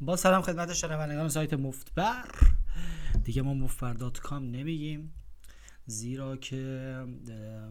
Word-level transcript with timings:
با 0.00 0.16
سلام 0.16 0.42
خدمت 0.42 0.72
شنوندگان 0.72 1.28
سایت 1.28 1.54
مفتبر. 1.54 2.28
دیگه 3.24 3.42
ما 3.42 3.54
مفتبر 3.54 3.92
dot 3.92 4.18
com 4.18 4.50
نمیگیم. 4.50 5.14
زیرا 5.86 6.36
که 6.36 6.56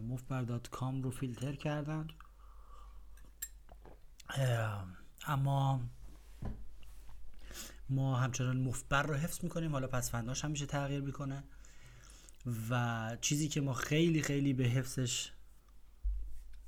مفتبر 0.08 0.42
dot 0.42 0.68
com 0.68 1.02
رو 1.02 1.10
فیلتر 1.10 1.54
کردن. 1.54 2.06
اما 5.26 5.80
ما 7.88 8.16
همچنان 8.16 8.56
مفتبر 8.56 9.02
رو 9.02 9.14
حفظ 9.14 9.44
می‌کنیم. 9.44 9.72
حالا 9.72 9.86
پسوندش 9.86 10.44
همیشه 10.44 10.66
تغییر 10.66 11.00
می‌کنه. 11.00 11.44
و 12.70 13.16
چیزی 13.20 13.48
که 13.48 13.60
ما 13.60 13.72
خیلی 13.72 14.22
خیلی 14.22 14.52
به 14.52 14.64
حفظش 14.64 15.30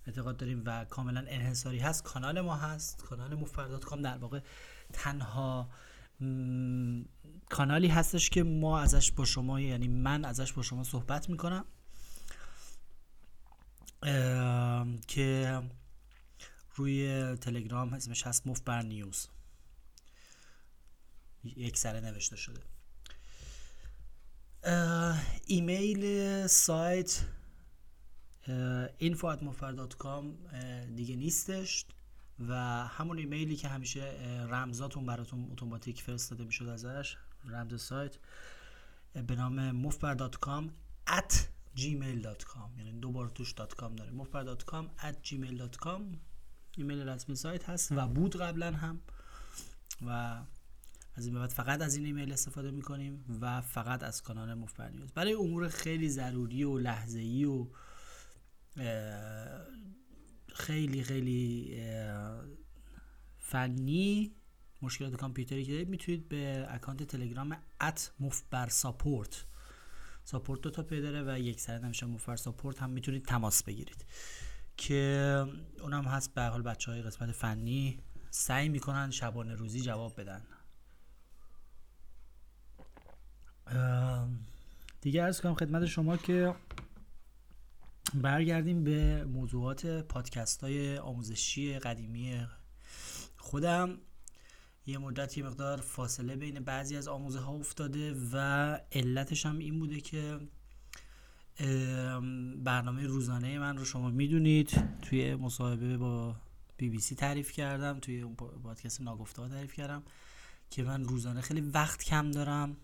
اعتقاد 0.06 0.36
داریم 0.36 0.62
و 0.66 0.84
کاملا 0.84 1.20
انحصاری 1.20 1.78
هست 1.78 2.04
کانال 2.04 2.40
ما 2.40 2.56
هست. 2.56 3.02
کانال 3.02 3.34
مفتبر 3.34 3.65
dot 3.65 3.84
com 3.84 4.02
در 4.02 4.18
واقع 4.18 4.40
تنها 4.92 5.70
کانالی 7.50 7.88
هستش 7.88 8.30
که 8.30 8.42
ما 8.42 8.80
ازش 8.80 9.12
با 9.12 9.24
شما 9.24 9.60
یعنی 9.60 9.88
من 9.88 10.24
ازش 10.24 10.52
با 10.52 10.62
شما 10.62 10.84
صحبت 10.84 11.30
می‌کنم. 11.30 11.64
که 15.08 15.62
روی 16.74 17.36
تلگرام 17.36 17.94
اسمش 17.94 18.26
هست 18.26 18.46
مفبر 18.46 18.82
نیوز. 18.82 19.28
یک 21.44 21.78
سره 21.78 22.00
نوشته 22.00 22.36
شده. 22.36 22.60
ایمیل 25.46 26.46
سایت 26.46 27.20
info@mofar.com 29.00 30.24
دیگه 30.96 31.16
نیستش. 31.16 31.84
و 32.38 32.54
همون 32.86 33.18
ایمیلی 33.18 33.56
که 33.56 33.68
همیشه 33.68 34.16
رمزاتون 34.48 35.06
براتون 35.06 35.48
اتوماتیک 35.52 36.02
فرستاده 36.02 36.44
می‌شد 36.44 36.68
ازش 36.68 37.16
رمز 37.44 37.82
سایت 37.82 38.16
به 39.26 39.36
نام 39.36 39.70
مفبر.com 39.70 40.64
at 41.08 41.34
gmail.com 41.76 42.78
یعنی 42.78 42.92
دو 43.00 43.12
بار 43.12 43.28
توش 43.28 43.54
.com 43.54 43.96
داره. 43.96 44.10
مفبر.com 44.10 44.84
at 44.98 45.28
gmail.com 45.28 46.00
ایمیل 46.76 47.08
رسمی 47.08 47.36
سایت 47.36 47.68
هست 47.68 47.92
و 47.92 48.08
بود 48.08 48.36
قبلا 48.36 48.72
هم. 48.72 49.00
و 50.06 50.40
از 51.14 51.26
این 51.26 51.34
بعد 51.34 51.50
فقط 51.50 51.80
از 51.80 51.96
این 51.96 52.06
ایمیل 52.06 52.32
استفاده 52.32 52.70
می‌کنیم 52.70 53.38
و 53.40 53.60
فقط 53.60 54.02
از 54.02 54.22
کانال 54.22 54.54
مفبر 54.54 54.90
نیوز. 54.90 55.12
برای 55.12 55.34
امور 55.34 55.68
خیلی 55.68 56.08
ضروری 56.08 56.64
و 56.64 56.78
لحظه 56.78 57.18
ای 57.18 57.44
و 57.44 57.66
خیلی 60.56 61.02
خیلی 61.02 61.76
فنی 63.38 64.32
مشکلات 64.82 65.16
کامپیوتری 65.16 65.64
که 65.64 65.72
دارید 65.72 65.88
می‌تونید 65.88 66.28
به 66.28 66.66
اکانت 66.68 67.02
تلگرام 67.02 67.56
ات 67.80 68.12
مفبر 68.20 68.68
ساپورت 68.68 69.44
ساپورت 70.24 70.60
دو 70.60 70.70
تا 70.70 70.82
پیداره 70.82 71.22
و 71.26 71.38
یک 71.38 71.60
سر 71.60 71.78
نمیشه 71.78 72.06
مفبر 72.06 72.36
ساپورت 72.36 72.82
هم 72.82 72.90
می‌تونید 72.90 73.24
تماس 73.24 73.62
بگیرید. 73.62 74.04
که 74.76 75.44
اونم 75.80 76.04
هست 76.04 76.34
به 76.34 76.42
حال 76.42 76.62
بچه 76.62 76.90
های 76.90 77.02
قسمت 77.02 77.32
فنی 77.32 77.98
سعی 78.30 78.68
می‌کنن 78.68 79.10
شبانه 79.10 79.54
روزی 79.54 79.80
جواب 79.80 80.20
بدن. 80.20 80.42
دیگه 85.00 85.22
ارز 85.22 85.40
کنم 85.40 85.54
خدمت 85.54 85.86
شما 85.86 86.16
که 86.16 86.54
برگردیم 88.14 88.84
به 88.84 89.24
موضوعات 89.24 89.86
پادکست 89.86 90.60
های 90.60 90.98
آموزشی 90.98 91.78
قدیمی 91.78 92.46
خودم. 93.36 93.98
یه 94.86 94.98
مدت 94.98 95.38
یه 95.38 95.44
مقدار 95.44 95.80
فاصله 95.80 96.36
بین 96.36 96.60
بعضی 96.60 96.96
از 96.96 97.08
آموزه 97.08 97.38
ها 97.38 97.52
افتاده 97.52 98.14
و 98.32 98.36
علتش 98.92 99.46
هم 99.46 99.58
این 99.58 99.78
بوده 99.78 100.00
که 100.00 100.38
برنامه 102.56 103.06
روزانه 103.06 103.58
من 103.58 103.76
رو 103.76 103.84
شما 103.84 104.10
می‌دونید. 104.10 104.98
توی 105.02 105.34
مصاحبه 105.34 105.96
با 105.96 106.36
بی 106.76 106.90
بی 106.90 107.00
سی 107.00 107.14
تعریف 107.14 107.52
کردم 107.52 108.00
توی 108.00 108.24
پادکست 108.62 109.00
ناگفته 109.00 109.42
ها 109.42 109.48
تعریف 109.48 109.72
کردم 109.74 110.02
که 110.70 110.82
من 110.82 111.04
روزانه 111.04 111.40
خیلی 111.40 111.60
وقت 111.60 112.04
کم 112.04 112.30
دارم. 112.30 112.76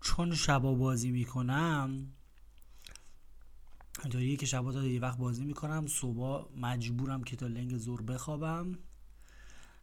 چون 0.00 0.34
شبا 0.34 0.74
بازی 0.74 1.10
می‌کنم 1.10 2.12
اینطوریه 4.02 4.36
که 4.36 4.46
شبا 4.46 4.72
تا 4.72 4.84
یه 4.84 5.00
وقت 5.00 5.18
بازی 5.18 5.44
می‌کنم 5.44 5.86
صبح 5.86 6.48
مجبورم 6.56 7.24
که 7.24 7.36
تا 7.36 7.46
لنگ 7.46 7.76
زور 7.76 8.02
بخوابم. 8.02 8.78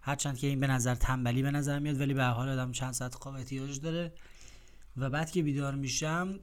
هرچند 0.03 0.37
که 0.37 0.47
این 0.47 0.59
به 0.59 0.67
نظر 0.67 0.95
تنبلی 0.95 1.41
به 1.41 1.51
نظر 1.51 1.79
میاد 1.79 1.99
ولی 1.99 2.13
به 2.13 2.23
حال 2.23 2.49
آدم 2.49 2.71
چند 2.71 2.93
ساعت 2.93 3.15
خواب 3.15 3.35
احتیاج 3.35 3.79
داره. 3.79 4.13
و 4.97 5.09
بعد 5.09 5.31
که 5.31 5.43
بیدار 5.43 5.75
میشم 5.75 6.39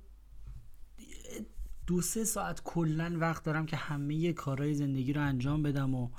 دو 1.87 2.01
سه 2.01 2.25
ساعت 2.25 2.63
کلا 2.63 3.17
وقت 3.19 3.45
دارم 3.45 3.67
که 3.67 3.77
همه 3.77 4.33
کارهای 4.33 4.75
زندگی 4.75 5.13
رو 5.13 5.23
انجام 5.23 5.63
بدم 5.63 5.95
و 5.95 6.11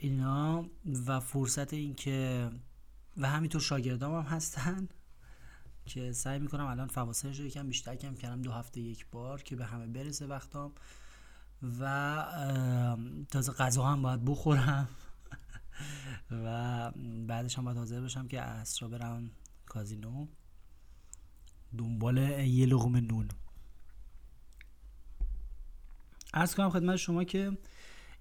اینا. 0.00 0.66
و 1.06 1.20
فرصت 1.20 1.72
این 1.72 1.94
که 1.94 2.48
و 3.16 3.28
همینطور 3.28 3.60
شاگردام 3.60 4.14
هم 4.14 4.36
هستن. 4.36 4.88
که 5.88 6.12
سعی 6.12 6.38
می‌کنم 6.38 6.66
الان 6.66 6.88
فواصلش 6.88 7.40
رو 7.40 7.46
یکم 7.46 7.66
بیشتر 7.66 7.94
کم 7.94 8.14
کردم 8.14 8.42
دو 8.42 8.52
هفته 8.52 8.80
یک 8.80 9.06
بار 9.10 9.42
که 9.42 9.56
به 9.56 9.66
همه 9.66 9.86
برسه 9.86 10.26
وقتام. 10.26 10.72
و 11.80 12.26
تازه 13.30 13.52
غذا 13.52 13.84
هم 13.84 14.02
باید 14.02 14.24
بخورم. 14.24 14.88
و 16.44 16.90
بعدش 17.26 17.58
هم 17.58 17.64
باید 17.64 17.76
حاضر 17.76 18.00
بشم 18.00 18.28
که 18.28 18.40
اسرا 18.40 18.88
برم 18.88 19.30
کازینو. 19.66 20.26
دنبال 21.78 22.18
یه 22.18 22.66
لغم 22.66 22.96
نون. 22.96 23.28
ارز 26.34 26.54
کنم 26.54 26.70
خدمت 26.70 26.96
شما 26.96 27.24
که 27.24 27.58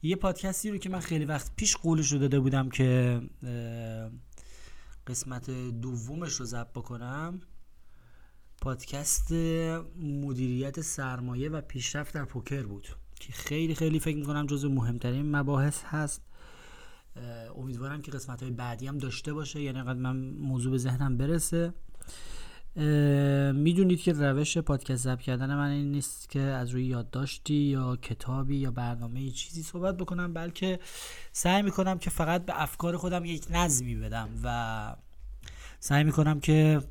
یه 0.01 0.15
پادکستی 0.15 0.71
رو 0.71 0.77
که 0.77 0.89
من 0.89 0.99
خیلی 0.99 1.25
وقت 1.25 1.55
پیش 1.55 1.77
قولش 1.77 2.11
رو 2.11 2.19
داده 2.19 2.39
بودم 2.39 2.69
که 2.69 3.21
قسمت 5.07 5.49
دومش 5.81 6.33
رو 6.33 6.45
ضبط 6.45 6.69
بکنم. 6.69 7.41
پادکست 8.67 9.31
مدیریت 10.01 10.81
سرمایه 10.81 11.49
و 11.49 11.61
پیشرفت 11.61 12.13
در 12.13 12.25
پوکر 12.25 12.63
بود 12.63 12.87
که 13.19 13.33
خیلی 13.33 13.75
خیلی 13.75 13.99
فکر 13.99 14.17
می‌کنم 14.17 14.45
جز 14.45 14.65
مهمترین 14.65 15.35
مباحث 15.35 15.83
هست. 15.83 16.21
امیدوارم 17.57 18.01
که 18.01 18.11
قسمت 18.11 18.43
های 18.43 18.51
بعدی 18.51 18.87
هم 18.87 18.97
داشته 18.97 19.33
باشه 19.33 19.61
یعنی 19.61 19.83
قد 19.83 19.97
من 19.97 20.17
موضوع 20.31 20.71
به 20.71 20.77
ذهنم 20.77 21.17
برسه. 21.17 21.73
می‌دونید 23.53 24.01
که 24.01 24.13
روش 24.13 24.57
پادکست 24.57 25.03
ضبط 25.03 25.21
کردن 25.21 25.55
من 25.55 25.69
این 25.69 25.91
نیست 25.91 26.29
که 26.29 26.39
از 26.39 26.69
روی 26.69 26.85
یادداشتی 26.85 27.53
یا 27.53 27.95
کتابی 27.95 28.55
یا 28.57 28.71
برنامه 28.71 29.29
چیزی 29.29 29.63
صحبت 29.63 29.97
بکنم 29.97 30.33
بلکه 30.33 30.79
سعی 31.31 31.61
می‌کنم 31.61 31.97
که 31.97 32.09
فقط 32.09 32.45
به 32.45 32.61
افکار 32.61 32.97
خودم 32.97 33.25
یک 33.25 33.45
نظمی 33.49 33.95
بدم 33.95 34.29
و 34.43 34.95
سعی 35.79 36.03
می‌کنم 36.03 36.39
که 36.39 36.81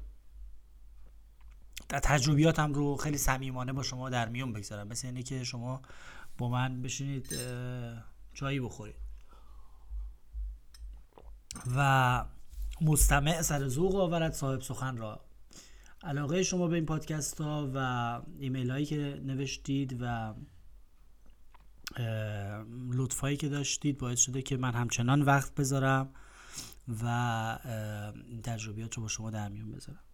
تجربیاتم 1.89 2.73
رو 2.73 2.97
خیلی 2.97 3.19
صمیمانه 3.19 3.73
با 3.73 3.83
شما 3.83 4.11
در 4.11 4.29
میون 4.29 4.53
بگذارم. 4.53 4.89
مثل 4.89 5.07
اینه 5.07 5.23
که 5.23 5.45
شما 5.45 5.83
با 6.39 6.49
من 6.49 6.83
بشینید 6.83 7.37
چایی 8.35 8.61
بخورید. 8.61 8.95
و 11.77 12.25
مستمع 12.81 13.43
سر 13.43 13.69
ذوق 13.69 13.97
آورد 13.97 14.33
صاحب 14.33 14.61
سخن 14.61 14.97
را. 14.97 15.21
علاقه 16.03 16.43
شما 16.43 16.69
به 16.69 16.75
این 16.75 16.87
پادکست 16.87 17.41
ها 17.41 17.71
و 17.75 17.79
ایمیل 18.39 18.71
هایی 18.71 18.87
که 18.87 19.21
نوشتید 19.25 19.99
و 20.01 20.35
لطفایی 22.93 23.37
که 23.37 23.49
داشتید 23.49 23.99
باعث 23.99 24.19
شده 24.19 24.43
که 24.43 24.57
من 24.57 24.75
همچنان 24.75 25.23
وقت 25.23 25.55
بذارم 25.55 26.15
و 27.03 27.07
این 28.27 28.43
تجربیات 28.43 28.95
رو 28.95 29.03
با 29.03 29.09
شما 29.09 29.31
در 29.31 29.49
میون 29.49 29.73
بذارم. 29.73 30.06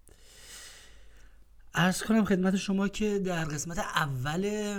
ارز 1.74 2.02
کنم 2.02 2.24
خدمت 2.24 2.56
شما 2.56 2.88
که 2.88 3.18
در 3.18 3.44
قسمت 3.44 3.78
اول 3.78 4.74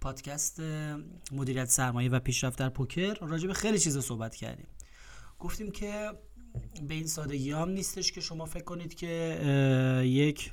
پادکست 0.00 0.62
مدیریت 1.32 1.68
سرمایه 1.68 2.10
و 2.10 2.20
پیشرفت 2.20 2.58
در 2.58 2.68
پوکر 2.68 3.14
راجع 3.14 3.46
به 3.46 3.54
خیلی 3.54 3.78
چیزا 3.78 4.00
صحبت 4.00 4.34
کردیم. 4.34 4.66
گفتیم 5.38 5.70
که 5.70 6.10
به 6.88 6.94
این 6.94 7.06
سادگی 7.06 7.52
هم 7.52 7.68
نیستش 7.68 8.12
که 8.12 8.20
شما 8.20 8.44
فکر 8.46 8.64
کنید 8.64 8.94
که 8.94 10.02
یک 10.04 10.52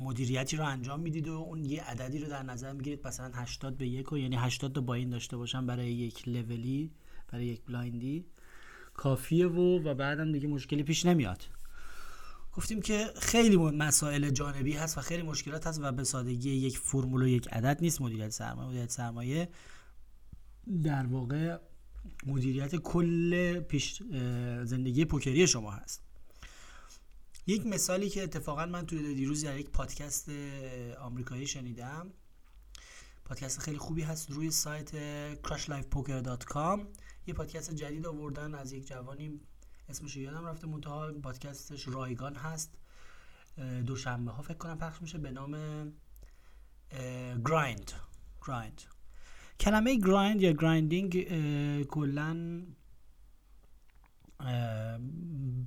مدیریتی 0.00 0.56
رو 0.56 0.64
انجام 0.64 1.00
می‌دید 1.00 1.28
و 1.28 1.32
اون 1.32 1.64
یه 1.64 1.82
عددی 1.82 2.18
رو 2.18 2.28
در 2.28 2.42
نظر 2.42 2.72
می‌گیرید 2.72 3.06
مثلا 3.06 3.30
80 3.34 3.76
به 3.76 3.86
یک 3.86 4.12
و 4.12 4.18
یعنی 4.18 4.36
80 4.36 4.74
تا 4.74 4.80
buy-in 4.80 4.98
داشته 4.98 5.36
باشم 5.36 5.66
برای 5.66 5.92
یک 5.92 6.28
لولی 6.28 6.90
برای 7.28 7.46
یک 7.46 7.64
blind 7.64 8.16
ی 8.16 8.26
کافیه 8.94 9.46
و 9.46 9.88
و 9.88 9.94
بعدم 9.94 10.32
دیگه 10.32 10.48
مشکلی 10.48 10.82
پیش 10.82 11.06
نمیاد. 11.06 11.44
گفتیم 12.56 12.80
که 12.80 13.10
خیلی 13.20 13.56
مسائل 13.56 14.30
جانبی 14.30 14.72
هست 14.72 14.98
و 14.98 15.00
خیلی 15.00 15.22
مشکلات 15.22 15.66
هست 15.66 15.80
و 15.82 15.92
به 15.92 16.04
سادگی 16.04 16.50
یک 16.50 16.78
فرمول 16.78 17.22
و 17.22 17.28
یک 17.28 17.48
عدد 17.48 17.78
نیست 17.80 18.00
مدیریت 18.00 18.30
سرمایه. 18.30 18.68
مدیریت 18.68 18.90
سرمایه 18.90 19.48
در 20.82 21.06
واقع 21.06 21.58
مدیریت 22.26 22.76
کل 22.76 23.60
پیش 23.60 24.02
زندگی 24.64 25.04
پوکری 25.04 25.46
شما 25.46 25.70
هست. 25.70 26.02
یک 27.46 27.66
مثالی 27.66 28.08
که 28.08 28.22
اتفاقا 28.22 28.66
من 28.66 28.86
توی 28.86 29.14
دیروز 29.14 29.44
در 29.44 29.58
یک 29.58 29.70
پادکست 29.70 30.30
آمریکایی 31.00 31.46
شنیدم. 31.46 32.12
پادکست 33.24 33.58
خیلی 33.58 33.78
خوبی 33.78 34.02
هست 34.02 34.30
روی 34.30 34.50
سایت 34.50 34.90
crashlifepoker.com 35.42 36.80
یه 37.26 37.34
پادکست 37.34 37.74
جدید 37.74 38.06
آوردن 38.06 38.54
از 38.54 38.72
یک 38.72 38.86
جوانی 38.86 39.40
اسمش 39.88 40.16
یادم 40.16 40.46
رفته 40.46 40.66
منتها 40.66 41.12
پادکستش 41.12 41.88
رایگان 41.88 42.34
هست. 42.34 42.78
دوشنبه 43.86 44.30
ها 44.30 44.42
فکر 44.42 44.54
کنم 44.54 44.78
پخش 44.78 45.02
میشه. 45.02 45.18
به 45.18 45.30
نام 45.30 45.52
grind 47.44 47.92
grind 48.46 48.82
کلمه 49.60 49.96
grind 49.96 50.42
یا 50.42 50.52
grinding 50.52 51.22
کلا 51.84 52.62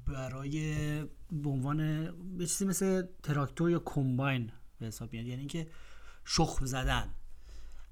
برای 0.05 1.03
به 1.31 1.49
عنوان 1.49 2.11
به 2.37 2.45
چیزی 2.45 2.65
مثل 2.65 3.03
تراکتور 3.23 3.71
یا 3.71 3.79
کمباین 3.79 4.51
به 4.79 4.85
حساب 4.85 5.13
میاد. 5.13 5.25
یعنی 5.25 5.39
اینکه 5.39 5.67
شخم 6.25 6.65
زدن. 6.65 7.13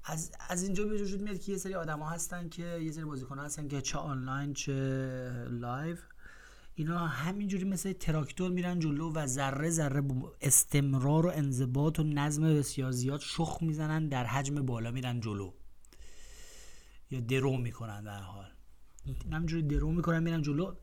از, 0.04 0.32
از 0.48 0.62
اینجا 0.62 0.84
به 0.84 1.02
وجود 1.02 1.22
میاد 1.22 1.38
که 1.38 1.52
یه 1.52 1.58
سری 1.58 1.74
آدم 1.74 1.98
ها 2.00 2.10
هستن 2.10 2.48
که 2.48 2.62
یه 2.62 2.92
سری 2.92 3.04
بازیکن 3.04 3.38
هستن 3.38 3.68
که 3.68 3.80
چه 3.80 3.98
آنلاین 3.98 4.54
چه 4.54 4.72
live 5.50 5.96
اینا 6.78 7.06
همینجوری 7.06 7.64
مثل 7.64 7.92
تراکتور 7.92 8.50
میرن 8.50 8.78
جلو 8.78 9.12
و 9.12 9.26
ذره 9.26 9.70
ذره 9.70 10.02
استمرار 10.40 11.26
و 11.26 11.30
انضباط 11.34 11.98
و 11.98 12.02
نظم 12.02 12.42
بسیار 12.42 12.90
زیاد 12.90 13.20
شخم 13.20 13.58
می‌زنن 13.60 14.08
در 14.08 14.24
حجم 14.26 14.66
بالا 14.66 14.90
میرن 14.90 15.20
جلو. 15.20 15.52
یا 17.10 17.20
درو 17.20 17.56
می‌کنن 17.56 18.04
در 18.04 18.20
حال. 18.20 18.50
همینجوری 19.32 19.62
درو 19.62 19.92
می‌کنن 19.92 20.22
میرن 20.22 20.42
جلو. 20.42 20.74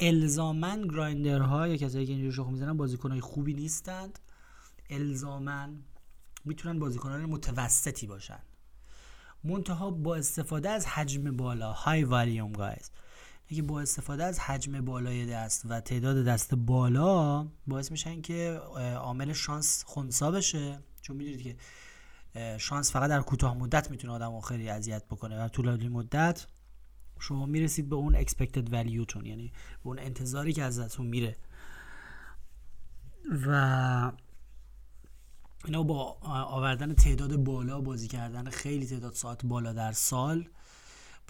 الزامن 0.00 0.82
گرایندرها 0.82 1.68
یا 1.68 1.76
کسایی 1.76 2.06
که 2.06 2.12
اینجوری 2.12 2.32
شخ 2.32 2.46
می‌زنن 2.46 2.76
بازیکنهای 2.76 3.20
خوبی 3.20 3.54
نیستند. 3.54 4.18
الزامن 4.90 5.82
می‌تونن 6.44 6.78
بازیکنان 6.78 7.24
متوسطی 7.24 8.06
باشن. 8.06 8.42
منتها 9.44 9.90
با 9.90 10.16
استفاده 10.16 10.70
از 10.70 10.86
حجم 10.86 11.36
بالا. 11.36 11.72
های 11.72 12.04
والیوم 12.04 12.52
گایز 12.52 12.90
که 13.48 13.62
با 13.62 13.80
استفاده 13.80 14.24
از 14.24 14.38
حجم 14.38 14.80
بالای 14.80 15.26
دست 15.26 15.62
و 15.68 15.80
تعداد 15.80 16.24
دست 16.24 16.54
بالا 16.54 17.48
باعث 17.66 17.90
میشن 17.90 18.20
که 18.20 18.60
عامل 18.96 19.32
شانس 19.32 19.84
خونسا 19.86 20.30
بشه. 20.30 20.78
چون 21.02 21.16
می‌دونید 21.16 21.42
که 21.42 21.56
شانس 22.58 22.92
فقط 22.92 23.10
در 23.10 23.20
کوتاه 23.20 23.54
مدت 23.56 23.90
می‌تونه 23.90 24.12
آدم 24.12 24.40
خیلی 24.40 24.68
اذیت 24.68 25.04
بکنه 25.04 25.44
و 25.44 25.48
طولانی 25.48 25.88
مدت 25.88 26.46
شما 27.18 27.46
می‌رسید 27.46 27.88
به 27.88 27.96
اون 27.96 28.24
expected 28.24 28.68
value 28.70 29.06
تون 29.08 29.26
یعنی 29.26 29.52
به 29.82 29.88
اون 29.88 29.98
انتظاری 29.98 30.52
که 30.52 30.62
ازتون 30.62 31.06
میره. 31.06 31.36
و 33.46 34.12
اینا 35.64 35.82
با 35.82 36.18
آوردن 36.22 36.94
تعداد 36.94 37.36
بالا 37.36 37.80
بازی 37.80 38.08
کردن 38.08 38.50
خیلی 38.50 38.86
تعداد 38.86 39.14
ساعت 39.14 39.46
بالا 39.46 39.72
در 39.72 39.92
سال 39.92 40.48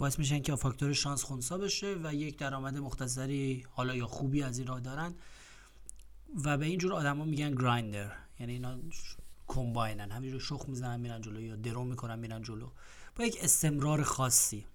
باعث 0.03 0.19
میشن 0.19 0.39
که 0.39 0.55
فاکتور 0.55 0.93
شانس 0.93 1.23
خونسا 1.23 1.57
بشه 1.57 1.95
و 2.03 2.13
یک 2.13 2.37
درآمد 2.37 2.77
مختصری 2.77 3.65
حالا 3.69 3.95
یا 3.95 4.07
خوبی 4.07 4.43
از 4.43 4.57
این 4.57 4.67
راه 4.67 4.79
دارن. 4.79 5.13
و 6.43 6.57
به 6.57 6.65
اینجور 6.65 6.93
آدما 6.93 7.25
میگن 7.25 7.55
گرایندر. 7.55 8.11
یعنی 8.39 8.53
اینا 8.53 8.79
کمباینن. 9.47 10.11
همینجور 10.11 10.39
شخ 10.39 10.65
می‌زنن 10.67 10.99
میرن 10.99 11.21
جلو 11.21 11.41
یا 11.41 11.55
درو 11.55 11.83
می‌کنن 11.83 12.19
میرن 12.19 12.41
جلو. 12.41 12.69
با 13.15 13.25
یک 13.25 13.37
استمرار 13.41 14.03
خاصی. 14.03 14.65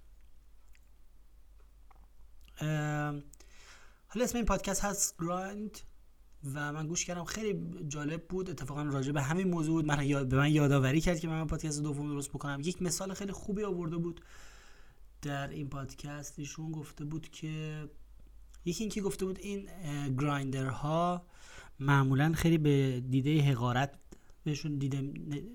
حالا 4.08 4.24
اسم 4.24 4.36
این 4.36 4.44
پادکست 4.44 4.84
هست 4.84 5.14
گرایند 5.20 5.78
و 6.54 6.72
من 6.72 6.86
گوش 6.86 7.04
کردم. 7.04 7.24
خیلی 7.24 7.84
جالب 7.88 8.28
بود. 8.28 8.50
اتفاقا 8.50 8.82
راجع 8.82 9.12
به 9.12 9.22
همین 9.22 9.48
موضوع 9.48 9.84
من 9.84 10.06
یاد 10.06 10.28
به 10.28 10.36
من 10.36 10.52
یادآوری 10.52 11.00
کرد 11.00 11.20
که 11.20 11.28
من 11.28 11.46
پادکست 11.46 11.82
دوم 11.82 12.08
درست 12.08 12.28
بکنم. 12.28 12.60
یک 12.64 12.82
مثال 12.82 13.14
خیلی 13.14 13.32
خوبی 13.32 13.64
آورده 13.64 13.96
بود. 13.96 14.20
در 15.22 15.48
این 15.48 15.68
پادکست 15.68 16.38
ایشون 16.38 16.72
گفته 16.72 17.04
بود 17.04 17.28
که 17.28 17.84
یکی 18.64 18.84
اینکه 18.84 19.00
گفته 19.00 19.24
بود 19.26 19.38
این 19.38 19.68
گرایندرها 20.16 21.26
معمولا 21.80 22.32
خیلی 22.32 22.58
به 22.58 23.00
دیده 23.00 23.40
حقارت 23.40 23.98
بهشون 24.44 24.78
دیده 24.78 25.00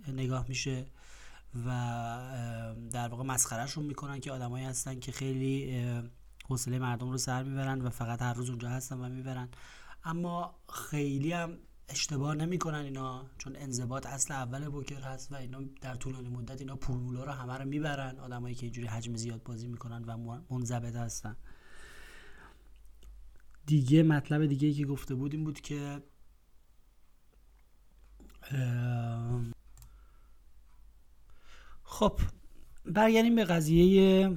نگاه 0.08 0.46
میشه 0.50 0.88
و 1.66 1.70
در 2.92 3.08
واقع 3.08 3.24
مسخرهشون 3.24 3.86
می‌کنن 3.86 4.20
که 4.20 4.32
آدمایی 4.32 4.66
هستن 4.66 5.00
که 5.00 5.12
خیلی 5.12 5.84
حوصله 6.50 6.80
مردم 6.80 7.12
رو 7.12 7.18
سر 7.18 7.44
می‌برن 7.44 7.82
و 7.82 7.90
فقط 7.90 8.22
هر 8.22 8.34
روز 8.34 8.50
اونجا 8.50 8.70
هستن 8.70 9.00
و 9.00 9.10
می‌برن. 9.10 9.50
اما 10.04 10.56
خیلی 10.74 11.32
هم 11.32 11.58
اشتباه 11.90 12.36
نمی‌کنن 12.36 12.80
اینا 12.80 13.26
چون 13.38 13.56
انضباط 13.56 14.06
اصل 14.06 14.34
اول 14.34 14.70
بوکر 14.70 15.02
هست 15.02 15.32
و 15.32 15.36
اینا 15.36 15.62
در 15.82 15.96
طولانی 15.96 16.30
مدت 16.30 16.62
اینا 16.62 16.76
پولا 16.76 17.24
رو 17.24 17.32
همه 17.32 17.58
رو 17.58 17.66
می‌برن. 17.66 18.20
آدمایی 18.20 18.56
که 18.56 18.66
اینجوری 18.66 18.88
حجم 18.88 19.16
زیاد 19.16 19.44
بازی 19.44 19.68
می‌کنن 19.68 20.04
و 20.04 20.42
منضبط 20.50 20.96
هستن. 20.96 21.38
دیگه 23.66 24.04
مطلب 24.04 24.46
دیگه 24.46 24.68
ای 24.68 24.74
که 24.74 24.86
گفته 24.86 25.16
بود 25.16 25.34
این 25.34 25.44
بود 25.44 25.62
که 25.62 26.04
خب 31.84 32.20
برگردیم 32.86 33.36
به 33.36 33.46
قضیه 33.46 34.28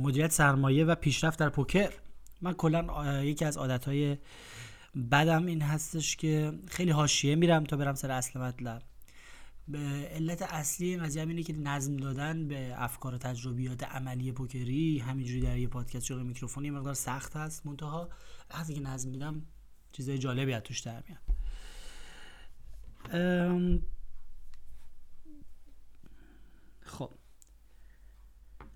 مدیریت 0.00 0.32
سرمایه 0.32 0.84
و 0.84 0.94
پیشرفت 0.94 1.38
در 1.38 1.48
پوکر. 1.48 1.92
من 2.40 2.52
کلا 2.52 3.24
یکی 3.24 3.44
از 3.44 3.56
عادتهای 3.56 4.18
بدم 5.10 5.46
این 5.46 5.62
هستش 5.62 6.16
که 6.16 6.52
خیلی 6.68 6.90
حاشیه 6.90 7.34
میرم 7.34 7.64
تا 7.64 7.76
برم 7.76 7.94
سر 7.94 8.10
اصل 8.10 8.40
مطلب. 8.40 8.82
به 9.68 9.78
علت 10.10 10.42
اصلی 10.42 10.86
این 10.88 11.18
اینه 11.18 11.42
که 11.42 11.52
نظم 11.52 11.96
دادن 11.96 12.48
به 12.48 12.74
افکار 12.76 13.14
و 13.14 13.18
تجربیات 13.18 13.82
عملی 13.82 14.32
پوکری 14.32 14.98
همینجوری 14.98 15.40
در 15.40 15.58
یه 15.58 15.68
پادکست 15.68 16.04
جلوی 16.04 16.24
میکروفونی 16.24 16.70
مقدار 16.70 16.94
سخت 16.94 17.36
هست. 17.36 17.66
منتها 17.66 18.08
وقتی 18.50 18.74
که 18.74 18.80
نظم 18.80 19.10
میدم 19.10 19.42
چیزای 19.92 20.18
جالبی 20.18 20.52
از 20.52 20.62
توش 20.62 20.80
در 20.80 21.02
میاد. 21.08 21.20
خب. 26.80 27.14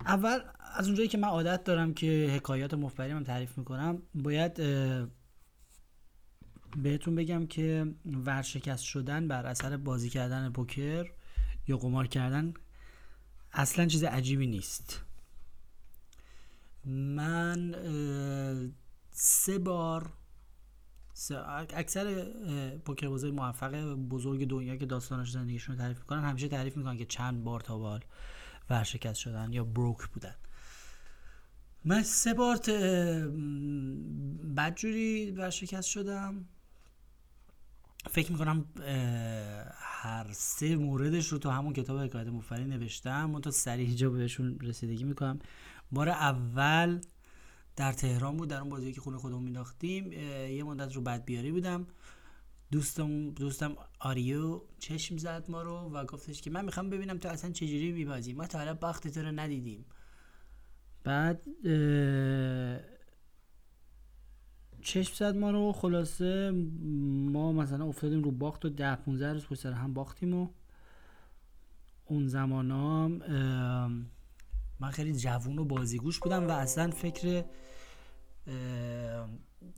اول 0.06 0.38
از 0.74 0.86
اونجایی 0.86 1.08
که 1.08 1.18
من 1.18 1.28
عادت 1.28 1.64
دارم 1.64 1.94
که 1.94 2.30
حکایات 2.36 2.74
مفبری 2.74 3.14
من 3.14 3.24
تعریف 3.24 3.58
می‌کنم 3.58 4.02
باید 4.14 4.60
بهتون 6.76 7.14
بگم 7.14 7.46
که 7.46 7.94
ورشکست 8.26 8.84
شدن 8.84 9.28
بر 9.28 9.46
اثر 9.46 9.76
بازی 9.76 10.10
کردن 10.10 10.50
پوکر 10.50 11.10
یا 11.68 11.76
قمار 11.76 12.06
کردن 12.06 12.54
اصلا 13.52 13.86
چیز 13.86 14.04
عجیبی 14.04 14.46
نیست. 14.46 15.00
من 16.86 17.74
سه 19.10 19.58
بار 19.58 20.12
اکثر 21.74 22.24
پوکر 22.84 23.08
بازی 23.08 23.30
موفق 23.30 23.94
بزرگ 23.94 24.48
دنیا 24.48 24.76
که 24.76 24.86
داستانش 24.86 25.30
زندگیشون 25.30 25.74
رو 25.74 25.82
تعریف 25.82 25.98
می‌کنن 25.98 26.24
همیشه 26.24 26.48
تعریف 26.48 26.76
می‌کنن 26.76 26.96
که 26.96 27.04
چند 27.04 27.44
بار 27.44 27.60
تا 27.60 27.78
بال 27.78 28.00
ورشکست 28.70 29.18
شدن 29.18 29.52
یا 29.52 29.64
بروک 29.64 30.08
بودن. 30.08 30.34
من 31.84 32.02
سه 32.02 32.34
بار 32.34 32.56
بدجوری 34.56 35.30
ورشکست 35.30 35.88
شدم. 35.88 36.44
فکر 38.10 38.32
می‌کنم 38.32 38.64
هر 39.76 40.26
سه 40.32 40.76
موردش 40.76 41.28
رو 41.28 41.38
تو 41.38 41.50
همون 41.50 41.72
کتاب 41.72 41.98
حکایت 41.98 42.26
مفری 42.26 42.64
نوشتم. 42.64 43.30
من 43.30 43.40
تا 43.40 43.50
سریع 43.50 43.94
جا 43.94 44.10
بهشون 44.10 44.58
رسیدگی 44.60 45.04
می‌کنم. 45.04 45.38
بار 45.92 46.08
اول 46.08 47.00
در 47.76 47.92
تهران 47.92 48.36
بود 48.36 48.48
در 48.48 48.60
اون 48.60 48.70
بازی 48.70 48.92
که 48.92 49.00
خونه 49.00 49.18
خودمون 49.18 49.42
میداختیم 49.42 50.12
یه 50.12 50.64
مدت 50.64 50.96
رو 50.96 51.02
بد 51.02 51.24
بیاری 51.24 51.52
بودم. 51.52 51.86
دوستم 52.72 53.30
دوستم 53.30 53.76
آریو 54.00 54.60
چشم 54.78 55.16
زد 55.16 55.44
ما 55.48 55.62
رو 55.62 55.74
و 55.74 56.04
گفتش 56.04 56.42
که 56.42 56.50
من 56.50 56.64
می‌خوام 56.64 56.90
ببینم 56.90 57.18
تو 57.18 57.28
اصلا 57.28 57.50
چجوری 57.50 57.92
میبازی. 57.92 58.32
ما 58.32 58.46
تا 58.46 58.58
حالا 58.58 58.74
باخت 58.74 59.08
تو 59.08 59.22
رو 59.22 59.32
ندیدیم. 59.32 59.84
بعد 61.04 61.42
چشم 64.84 65.14
زد 65.14 65.36
ما 65.36 65.50
رو 65.50 65.72
خلاصه 65.72 66.50
ما 67.32 67.52
مثلا 67.52 67.84
افتادیم 67.86 68.22
رو 68.22 68.30
باخت 68.30 68.64
و 68.64 68.68
ده 68.68 68.96
15 68.96 69.32
روز 69.32 69.46
پشت 69.46 69.66
هم 69.66 69.94
باختیم 69.94 70.34
و 70.34 70.48
اون 72.04 72.26
زمان 72.26 72.66
من 74.80 74.90
خیلی 74.90 75.12
جوون 75.12 75.58
و 75.58 75.64
بازیگوش 75.64 76.18
بودم 76.18 76.48
و 76.48 76.50
اصلا 76.50 76.90
فکر 76.90 77.44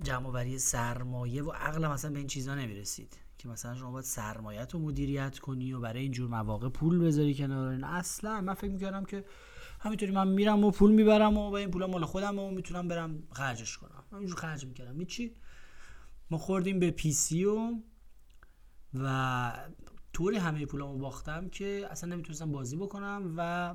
جمعوری 0.02 0.58
سرمایه 0.58 1.42
و 1.42 1.50
عقلم 1.50 1.90
اصلا 1.90 2.10
به 2.10 2.18
این 2.18 2.26
چیزا 2.26 2.54
نمی‌رسید 2.54 3.16
که 3.38 3.48
مثلا 3.48 3.74
شما 3.74 3.90
باید 3.90 4.04
سرمایت 4.04 4.74
رو 4.74 4.80
مدیریت 4.80 5.38
کنی 5.38 5.72
و 5.72 5.80
برای 5.80 6.02
اینجور 6.02 6.30
مواقع 6.30 6.68
پول 6.68 6.98
بذاری 6.98 7.34
کنار 7.34 7.68
این 7.68 7.84
اصلا 7.84 8.40
من 8.40 8.54
فکر 8.54 8.70
می‌کردم 8.70 9.04
که 9.04 9.24
همینطوری 9.80 10.12
من 10.12 10.28
میرم 10.28 10.64
و 10.64 10.70
پول 10.70 10.92
می‌برم 10.92 11.36
و 11.36 11.50
با 11.50 11.58
این 11.58 11.70
پول 11.70 11.84
مال 11.84 12.04
خودم 12.04 12.38
و 12.38 12.50
می‌تونم 12.50 12.88
برم 12.88 13.22
خرجش 13.32 13.76
کنم. 13.78 13.95
همینجور 14.12 14.36
خرج 14.36 14.66
می‌کردم. 14.66 15.04
چی؟ 15.04 15.34
ما 16.30 16.38
خوردیم 16.38 16.78
به 16.78 16.90
پی 16.90 17.12
سی 17.12 17.44
و 17.44 17.74
و 18.94 19.68
طوری 20.12 20.36
همه 20.36 20.66
پولامو 20.66 20.98
باختم 20.98 21.48
که 21.48 21.86
اصلا 21.90 22.10
نمی‌تونستم 22.10 22.52
بازی 22.52 22.76
بکنم 22.76 23.34
و 23.36 23.74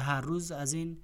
هر 0.00 0.20
روز 0.20 0.52
از 0.52 0.72
این 0.72 1.02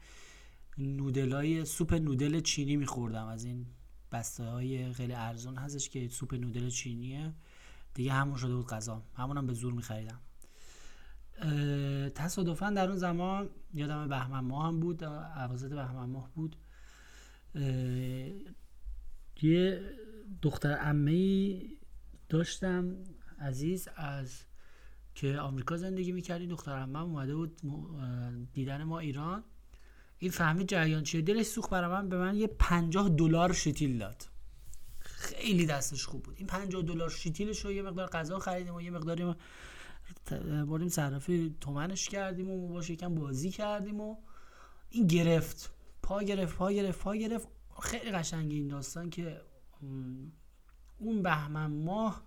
نودلای 0.78 1.64
سوپ 1.64 1.94
نودل 1.94 2.40
چینی 2.40 2.76
میخوردم. 2.76 3.26
از 3.26 3.44
این 3.44 3.66
بسته 4.12 4.44
های 4.44 4.92
خیلی 4.92 5.12
ارزون 5.12 5.56
هستش 5.56 5.88
که 5.88 6.08
سوپ 6.08 6.34
نودل 6.34 6.70
چینیه. 6.70 7.34
دیگه 7.94 8.12
همون 8.12 8.36
شده 8.36 8.54
بود 8.54 8.66
غذا. 8.66 9.02
همونم 9.14 9.46
به 9.46 9.52
زور 9.52 9.72
میخریدم. 9.72 10.20
تصادفا 12.14 12.70
در 12.70 12.88
اون 12.88 12.96
زمان 12.96 13.50
یادم 13.74 14.08
بهمن 14.08 14.40
ماه 14.40 14.66
هم 14.66 14.80
بود 14.80 15.04
عوازت 15.04 15.68
بهمن 15.68 16.10
ماه 16.10 16.30
بود. 16.34 16.56
یه 19.42 19.90
دختر 20.42 20.72
عمه 20.72 21.60
داشتم 22.28 22.96
عزیز 23.40 23.88
از 23.96 24.44
که 25.14 25.38
آمریکا 25.38 25.76
زندگی 25.76 26.12
می‌کردی 26.12 26.46
دختر 26.46 26.72
عمه 26.72 27.02
اومده 27.02 27.34
بود 27.34 27.60
دیدن 28.52 28.82
ما 28.82 28.98
ایران. 28.98 29.44
این 30.18 30.30
فهمید 30.30 30.68
جریان 30.68 31.02
چیه. 31.02 31.20
دلش 31.20 31.46
سوخت 31.46 31.70
برای 31.70 31.90
من. 31.90 32.08
به 32.08 32.18
من 32.18 32.36
یه 32.36 32.46
پنجاه 32.46 33.08
دلار 33.08 33.52
شتیل 33.52 33.98
داد. 33.98 34.24
خیلی 35.00 35.66
دستش 35.66 36.04
خوب 36.04 36.22
بود. 36.22 36.34
این 36.38 36.46
پنجاه 36.46 36.82
دلار 36.82 37.10
شتیلش 37.10 37.64
رو 37.64 37.72
یه 37.72 37.82
مقدار 37.82 38.08
غذا 38.08 38.38
خریدیم 38.38 38.74
و 38.74 38.80
یه 38.80 38.90
مقداری 38.90 39.24
ما 39.24 39.36
بردیم 40.66 40.88
صرافی 40.88 41.56
تومنش 41.60 42.08
کردیم 42.08 42.50
و 42.50 42.68
باشه 42.68 42.92
یکم 42.92 43.14
بازی 43.14 43.50
کردیم 43.50 44.00
و 44.00 44.16
این 44.90 45.06
گرفت. 45.06 45.77
پا 46.08 46.22
گرفت 46.22 46.56
پا 46.56 46.72
گرفت 46.72 47.00
پا 47.00 47.16
گرفت. 47.16 47.48
خیلی 47.82 48.10
قشنگی 48.10 48.56
این 48.56 48.68
داستان 48.68 49.10
که 49.10 49.40
اون 50.98 51.22
بهمن 51.22 51.66
ماه 51.66 52.22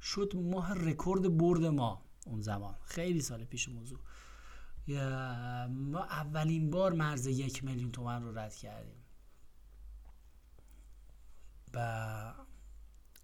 شد 0.00 0.36
ماه 0.36 0.74
رکورد 0.74 1.36
برد 1.36 1.64
ما 1.64 2.02
اون 2.26 2.40
زمان. 2.40 2.74
خیلی 2.84 3.20
سال 3.20 3.44
پیش 3.44 3.68
موضوع. 3.68 3.98
ما 5.66 6.04
اولین 6.04 6.70
بار 6.70 6.92
مرز 6.92 7.26
یک 7.26 7.64
میلیون 7.64 7.92
تومن 7.92 8.22
رو 8.22 8.38
رد 8.38 8.54
کردیم. 8.54 9.04
و 11.74 12.34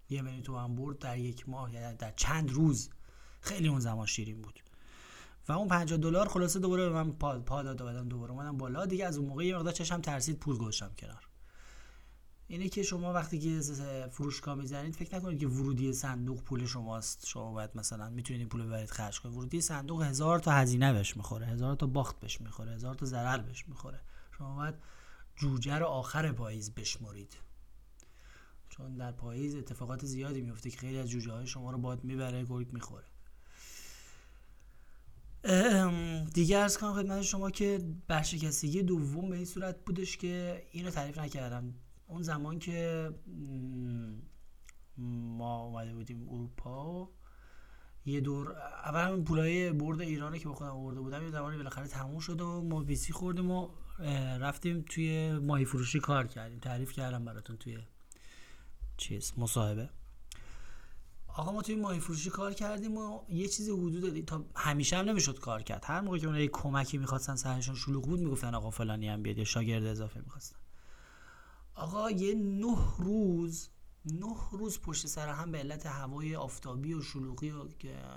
یه 0.09 0.23
میلیون 0.23 0.43
تومن 0.43 0.77
برد 0.77 0.99
در 0.99 1.19
یک 1.19 1.49
ماه 1.49 1.75
یا 1.75 1.93
در 1.93 2.13
چند 2.13 2.51
روز. 2.51 2.91
خیلی 3.41 3.69
اون 3.69 3.81
زمان 3.81 4.07
شیرین 4.07 4.43
بود. 4.43 4.61
و 5.49 5.53
اون 5.53 5.69
50 5.69 5.99
دلار 5.99 6.29
خلاصه 6.29 6.59
دوباره 6.59 6.89
به 6.89 6.95
من 6.95 7.13
پا, 7.13 7.39
پا 7.39 7.63
داد 7.63 7.81
و 7.81 8.05
دوباره 8.05 8.33
اومدم 8.33 8.59
بالا. 8.59 8.87
دیگه 8.87 9.07
از 9.07 9.19
اون 9.19 9.29
موقع 9.29 9.47
یه 9.47 9.57
مقدار 9.57 9.73
چشم 9.73 10.01
ترسید 10.01 10.39
پول 10.39 10.57
گذاشتم 10.57 10.91
کنار. 10.99 11.29
اینه 12.47 12.69
که 12.69 12.83
شما 12.83 13.13
وقتی 13.13 13.39
که 13.39 13.61
فروشگاه 14.11 14.55
می‌زنید 14.55 14.95
فکر 14.95 15.17
نکنید 15.17 15.41
که 15.41 15.49
ورودی 15.49 15.93
صندوق 15.93 16.43
پول 16.43 16.67
شماست. 16.67 17.27
شما 17.27 17.53
باید 17.53 17.71
مثلا 17.75 18.11
می‌تونید 18.11 18.49
پول 18.49 18.67
ببرید 18.67 18.91
خرج 18.91 19.21
کنید. 19.21 19.35
ورودی 19.35 19.61
صندوق 19.61 20.03
هزار 20.03 20.39
تا 20.39 20.53
هزینه 20.53 20.93
بهش 20.93 21.17
می‌خوره 21.17 21.47
هزار 21.47 21.75
تا 21.75 21.87
باخت 21.87 22.21
بهش 22.21 22.41
می‌خوره 22.41 22.73
هزار 22.73 22.95
تا 22.95 23.07
ضرر 23.07 23.39
بهش 23.39 23.69
می‌خوره. 23.69 24.01
شما 24.39 24.57
باید 24.57 24.75
جوجه 25.37 25.79
رو 25.79 25.87
آخر 25.87 26.33
پاییز 26.33 26.75
بشمرید. 26.75 27.37
چون 28.69 28.97
در 28.97 29.13
پاییز 29.13 29.55
اتفاقات 29.55 30.05
زیادی 30.05 30.41
میفته 30.41 30.71
که 30.71 30.79
خیلی 30.79 30.99
از 30.99 31.09
جوجه 31.09 31.33
های 31.33 31.47
شما 31.47 31.71
رو 31.71 31.79
باید 31.79 32.05
می‌بره 32.05 32.45
گرگ 32.45 32.73
می‌خوره. 32.73 33.07
دیگه 36.35 36.59
ارز 36.59 36.79
کنم 36.79 36.95
خدمت 36.95 37.23
شما 37.23 37.51
که 37.51 37.81
برشکستگی 38.09 38.83
دوم 38.83 39.31
به 39.31 39.37
این 39.37 39.45
صورت 39.45 39.85
بودش 39.85 40.17
که 40.17 40.63
اینو 40.71 40.91
تعریف 40.91 41.19
نکردم. 41.19 41.75
اون 42.07 42.23
زمان 42.23 42.59
که 42.59 43.11
ما 44.97 45.63
اومده 45.63 45.95
بودیم 45.95 46.29
اروپا 46.29 47.11
یه 48.05 48.21
دور 48.21 48.53
اول 48.85 49.01
همین 49.01 49.25
پولای 49.25 49.73
برد 49.73 50.01
ایرانه 50.01 50.39
که 50.39 50.49
با 50.49 50.55
خودم 50.55 50.71
آورده 50.71 51.01
بودم 51.01 51.23
یه 51.23 51.31
زمانی 51.31 51.57
بالاخره 51.57 51.87
تموم 51.87 52.19
شد 52.19 52.41
و 52.41 52.63
ما 52.63 52.83
بیسی 52.83 53.13
خوردیم 53.13 53.51
و 53.51 53.69
رفتیم 54.41 54.85
توی 54.89 55.33
ماهی 55.33 55.65
فروشی 55.65 56.01
کار 56.01 56.27
کردیم. 56.27 56.59
تعریف 56.59 56.93
کردم 56.93 57.25
براتون 57.25 57.57
توی 57.57 57.79
چیز 58.97 59.33
مصاحبه. 59.37 59.91
آقا 61.35 61.53
ما 61.53 61.63
توی 61.63 61.75
ماهی 61.75 62.01
فروشی 62.01 62.31
کار 62.31 62.53
کردیم 62.53 62.97
و 62.97 63.21
یه 63.29 63.49
چیزی 63.49 63.71
حدود 63.71 64.25
تا 64.25 64.45
همیشه 64.57 64.97
هم 64.97 65.09
نمی‌شد 65.09 65.39
کار 65.39 65.63
کرد. 65.63 65.85
هر 65.85 66.01
موقع 66.01 66.19
که 66.19 66.27
اونها 66.27 66.41
یه 66.41 66.49
کمکی 66.49 66.99
می‌خواستن 66.99 67.37
سرشون 67.37 67.75
شلوغ 67.75 68.05
بود 68.05 68.21
می‌گفتن 68.21 68.55
آقا 68.55 68.71
فلانی 68.71 69.09
هم 69.09 69.23
بیاد 69.23 69.39
یا 69.39 69.45
شاگرد 69.45 69.85
اضافه 69.85 70.21
می‌خواستن. 70.21 70.57
آقا 71.75 72.11
یه 72.11 72.35
نه 72.35 72.77
روز 72.99 73.69
نه 74.05 74.37
روز 74.53 74.81
پشت 74.81 75.07
سر 75.07 75.29
هم 75.29 75.53
به 75.53 75.59
علت 75.59 75.87
هوای 75.87 76.37
آفتابی 76.37 76.95
و 76.95 77.03
شلوغی 77.03 77.51
و 77.51 77.65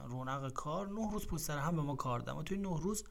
رونق 0.08 0.54
کار 0.54 0.88
نه 0.88 1.12
روز 1.12 1.28
پشت 1.28 1.44
سر 1.44 1.58
هم 1.58 1.76
به 1.76 1.82
ما 1.82 1.96
کار 1.96 2.20
دادن 2.20 2.40
و 2.40 2.44
توی 2.44 2.58
نه 2.58 2.82
روز 2.82 3.04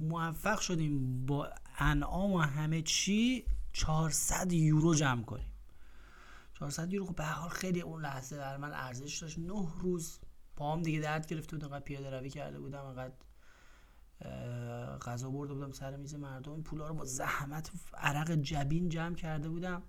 موفق 0.00 0.60
شدیم 0.60 1.26
با 1.26 1.48
انعام 1.78 2.32
و 2.32 2.38
همه 2.38 2.82
چی 2.82 3.44
400 3.72 4.52
یورو 4.52 4.94
جمع 4.94 5.22
کنیم. 5.22 5.47
400 6.58 6.92
یورو. 6.92 7.06
خب 7.06 7.14
به 7.14 7.24
حال 7.24 7.48
خیلی 7.48 7.80
اون 7.80 8.02
لحظه 8.02 8.36
در 8.36 8.56
من 8.56 8.72
ارزش 8.72 9.18
داشت. 9.18 9.38
نه 9.38 9.68
روز 9.80 10.20
پام 10.56 10.82
دیگه 10.82 11.00
درد 11.00 11.26
گرفته 11.26 11.56
بود 11.56 11.64
انقدر 11.64 11.84
پیاده 11.84 12.10
روی 12.10 12.30
کرده 12.30 12.58
بودم. 12.58 12.84
انقدر 12.84 13.14
غذا 14.98 15.30
برده 15.30 15.54
بودم 15.54 15.72
سر 15.72 15.96
میز 15.96 16.14
مردم. 16.14 16.52
این 16.52 16.62
پولا 16.62 16.88
رو 16.88 16.94
با 16.94 17.04
زحمت 17.04 17.70
عرق 17.94 18.30
جبین 18.30 18.88
جمع 18.88 19.14
کرده 19.14 19.48
بودم. 19.48 19.82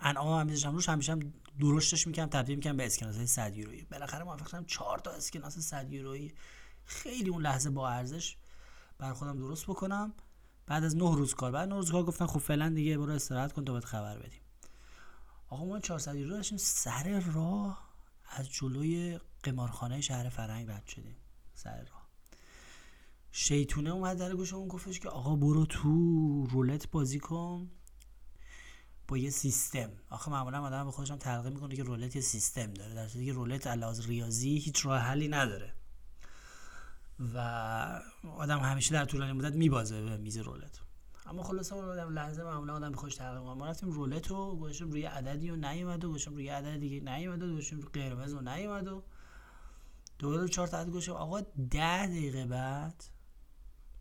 انعام 0.00 0.40
هم 0.40 0.46
میذاشتم 0.46 0.72
روش 0.72 0.88
همیشه 0.88 1.12
هم 1.12 1.32
درشتش 1.60 2.06
می‌کنم 2.06 2.26
تبدیل 2.26 2.56
می‌کنم 2.56 2.76
به 2.76 2.86
اسکناس 2.86 3.16
های 3.16 3.26
100 3.26 3.56
یورویی. 3.56 3.84
بالاخره 3.84 4.24
موفق 4.24 4.46
شدم 4.46 4.64
4 4.64 4.98
تا 4.98 5.10
اسکناس 5.10 5.58
100 5.58 5.92
یورویی. 5.92 6.32
خیلی 6.84 7.30
اون 7.30 7.42
لحظه 7.42 7.70
با 7.70 7.88
ارزش 7.88 8.36
بر 8.98 9.12
خودم 9.12 9.38
درست 9.38 9.64
بکنم. 9.66 10.12
بعد 10.66 10.84
از 10.84 10.96
9 10.96 11.16
روز 11.16 11.34
کار 11.34 11.52
بعد 11.52 11.68
9 11.68 11.74
روز 11.74 11.92
کار 11.92 12.02
گفتن 12.02 12.26
خب 12.26 12.38
فعلا 12.40 12.68
دیگه 12.68 12.98
برو 12.98 13.12
استراحت 13.12 13.52
کن 13.52 13.64
تا 13.64 13.72
بهت 13.72 13.84
خبر 13.84 14.18
بدیم. 14.18 14.40
آقا 15.48 15.64
ما 15.64 15.80
400 15.80 16.14
یورو 16.14 16.30
داشتیم 16.30 16.58
سر 16.58 17.20
راه 17.20 17.90
از 18.28 18.50
جلوی 18.50 19.20
قمارخانه 19.42 20.00
شهر 20.00 20.28
فرنگ 20.28 20.70
رد 20.70 20.86
شدیم. 20.86 21.16
سر 21.54 21.84
راه. 21.84 22.06
شیطونه 23.32 23.90
اومد 23.90 24.18
در 24.18 24.34
گوشمون 24.34 24.68
گفتش 24.68 25.00
که 25.00 25.08
آقا 25.08 25.36
برو 25.36 25.66
تو 25.66 26.46
رولت 26.46 26.90
بازی 26.90 27.18
کن 27.18 27.70
با 29.08 29.18
یه 29.18 29.30
سیستم. 29.30 29.90
آخه 30.10 30.30
معمولا 30.30 30.62
آدم 30.62 30.84
به 30.84 30.90
خودشم 30.90 31.16
تلقی 31.16 31.50
می‌کنه 31.50 31.76
که 31.76 31.82
رولت 31.82 32.16
یه 32.16 32.22
سیستم 32.22 32.74
داره. 32.74 32.94
در 32.94 33.08
صورتی 33.08 33.26
که 33.26 33.32
رولت 33.32 33.66
علاوه 33.66 34.06
ریاضی 34.06 34.58
هیچ 34.58 34.86
راه 34.86 35.00
حلی 35.00 35.28
نداره. 35.28 35.72
و 37.34 37.38
آدم 38.36 38.58
همیشه 38.58 38.92
در 38.92 39.04
طولانی 39.04 39.32
مدت 39.32 39.54
میبازه 39.54 40.02
به 40.02 40.16
میز 40.16 40.36
رولت. 40.36 40.80
اما 41.26 41.42
خلاصه 41.42 41.74
اون 41.74 41.84
آدم 41.84 42.12
لحظه 42.12 42.44
معمولا 42.44 42.74
آدم 42.74 42.92
خوش 42.92 43.14
تلقی 43.14 43.54
ما 43.54 43.66
رفتیم 43.66 43.90
رولت 43.90 44.26
رو 44.26 44.56
گذاشتیم 44.56 44.90
روی 44.90 45.04
عددی 45.04 45.50
و 45.50 45.56
نیومد 45.56 46.04
و 46.04 46.08
گذاشتیم 46.08 46.34
روی 46.34 46.48
عدد 46.48 46.76
دیگه 46.76 47.00
نیومد 47.00 47.42
و 47.42 47.46
روی 47.46 47.82
قرمز 47.92 48.34
و 48.34 48.40
نیومد 48.40 48.88
و 48.88 49.02
دوباره 50.18 50.48
چهار 50.48 50.68
تا 50.68 50.78
عدد 50.78 50.90
گذاشتیم. 50.90 51.14
آقا 51.14 51.40
ده 51.70 52.06
دقیقه 52.06 52.46
بعد 52.46 53.04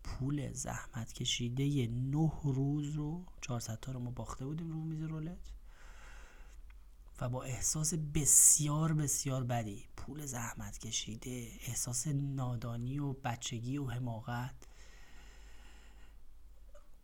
پول 0.03 0.53
زحمت 0.53 1.13
کشیده 1.13 1.87
نه 1.87 2.31
روز 2.43 2.95
رو 2.95 3.25
400 3.41 3.79
تا 3.79 3.91
رو 3.91 3.99
ما 3.99 4.11
باخته 4.11 4.45
بودیم 4.45 4.71
رو 4.71 4.83
میز 4.83 5.01
رولت 5.01 5.51
و 7.21 7.29
با 7.29 7.43
احساس 7.43 7.93
بسیار 7.93 8.93
بسیار 8.93 9.43
بدی. 9.43 9.85
پول 9.97 10.25
زحمت 10.25 10.77
کشیده 10.77 11.51
احساس 11.67 12.07
نادانی 12.07 12.99
و 12.99 13.13
بچگی 13.13 13.77
و 13.77 13.87
حماقت. 13.87 14.55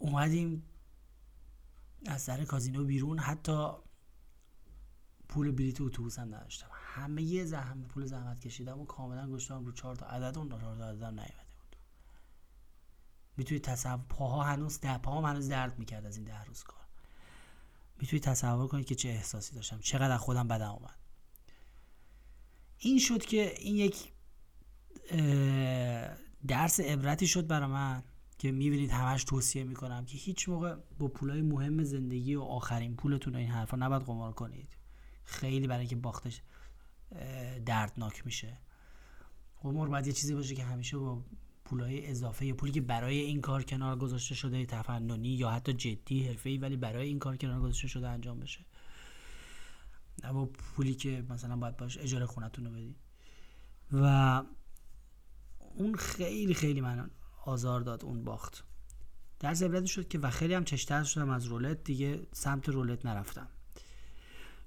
اومدیم 0.01 0.63
از 2.05 2.21
سر 2.21 2.45
کازینو 2.45 2.83
بیرون. 2.83 3.19
حتی 3.19 3.71
پول 5.29 5.51
بلیت 5.51 5.81
اتوبوس 5.81 6.19
هم 6.19 6.35
نداشتم. 6.35 6.67
همه 6.71 7.21
یه 7.21 7.45
زحمت 7.45 7.87
پول 7.87 8.05
زحمت 8.05 8.39
کشیدم 8.39 8.79
و 8.79 8.85
کاملا 8.85 9.31
گشتم 9.31 9.65
رو 9.65 9.71
چهار 9.71 9.95
تا 9.95 10.05
عدد. 10.05 10.37
اون 10.37 10.49
چهار 10.49 10.77
تا 10.77 10.89
عددم 10.89 11.07
نیومده 11.07 11.55
بود. 11.59 11.75
می‌تونید 13.37 13.63
تصور 13.63 14.05
پاها 14.09 14.43
هنوز 14.43 14.79
ده 14.79 14.97
پاها 14.97 15.29
هنوز 15.29 15.49
درد 15.49 15.79
می‌کرد 15.79 16.05
از 16.05 16.17
این 16.17 16.25
ده 16.25 16.43
روز 16.43 16.63
کار. 16.63 16.85
می‌تونید 17.99 18.23
تصور 18.23 18.67
کنید 18.67 18.85
که 18.85 18.95
چه 18.95 19.09
احساسی 19.09 19.55
داشتم. 19.55 19.79
چقدر 19.79 20.17
خودم 20.17 20.47
بدم 20.47 20.71
اومد. 20.71 20.99
این 22.77 22.99
شد 22.99 23.25
که 23.25 23.53
این 23.57 23.75
یک 23.75 24.11
درس 26.47 26.79
عبرتی 26.79 27.27
شد 27.27 27.47
برای 27.47 27.69
من. 27.69 28.03
که 28.41 28.51
می‌بینید 28.51 28.91
همش 28.91 29.23
توصیه 29.23 29.63
می‌کنم 29.63 30.05
که 30.05 30.17
هیچ 30.17 30.49
موقع 30.49 30.75
با 30.99 31.07
پولای 31.07 31.41
مهم 31.41 31.83
زندگی 31.83 32.35
و 32.35 32.41
آخرین 32.41 32.95
پولتون 32.95 33.35
این 33.35 33.49
حرفا 33.49 33.77
نباید 33.77 34.01
قمار 34.01 34.33
کنید. 34.33 34.77
خیلی 35.23 35.67
برای 35.67 35.79
اینکه 35.79 35.95
باختش 35.95 36.41
دردناک 37.65 38.25
میشه. 38.25 38.57
قمار 39.61 39.89
باید 39.89 40.07
یه 40.07 40.13
چیزی 40.13 40.33
باشه 40.35 40.55
که 40.55 40.63
همیشه 40.63 40.97
با 40.97 41.25
پولای 41.65 42.07
اضافه 42.07 42.53
پولی 42.53 42.71
که 42.71 42.81
برای 42.81 43.19
این 43.19 43.41
کار 43.41 43.63
کنار 43.63 43.97
گذاشته 43.97 44.35
شده 44.35 44.65
تفننی 44.65 45.29
یا 45.29 45.49
حتی 45.49 45.73
جدی 45.73 46.27
حرفه‌ای 46.27 46.57
ولی 46.57 46.77
برای 46.77 47.07
این 47.07 47.19
کار 47.19 47.37
کنار 47.37 47.61
گذاشته 47.61 47.87
شده 47.87 48.09
انجام 48.09 48.39
بشه. 48.39 48.65
نه 50.23 50.45
پولی 50.45 50.93
که 50.93 51.25
مثلا 51.29 51.55
باید 51.55 51.77
باش 51.77 51.97
اجاره 51.97 52.25
خونتون 52.25 52.65
رو 52.65 52.71
بدید 52.71 52.95
و 53.91 54.43
اون 55.75 55.95
خیلی 55.95 56.53
خیلی 56.53 56.81
من 56.81 57.09
آزار 57.45 57.81
داد 57.81 58.05
اون 58.05 58.23
باخت. 58.23 58.63
در 59.39 59.49
عبرت 59.49 59.85
شد 59.85 60.07
که 60.07 60.19
و 60.19 60.29
خیلی 60.29 60.53
هم 60.53 60.63
چشتر 60.63 61.03
شدم 61.03 61.29
از 61.29 61.45
رولت 61.45 61.83
دیگه 61.83 62.19
سمت 62.31 62.69
رولت 62.69 63.05
نرفتم. 63.05 63.47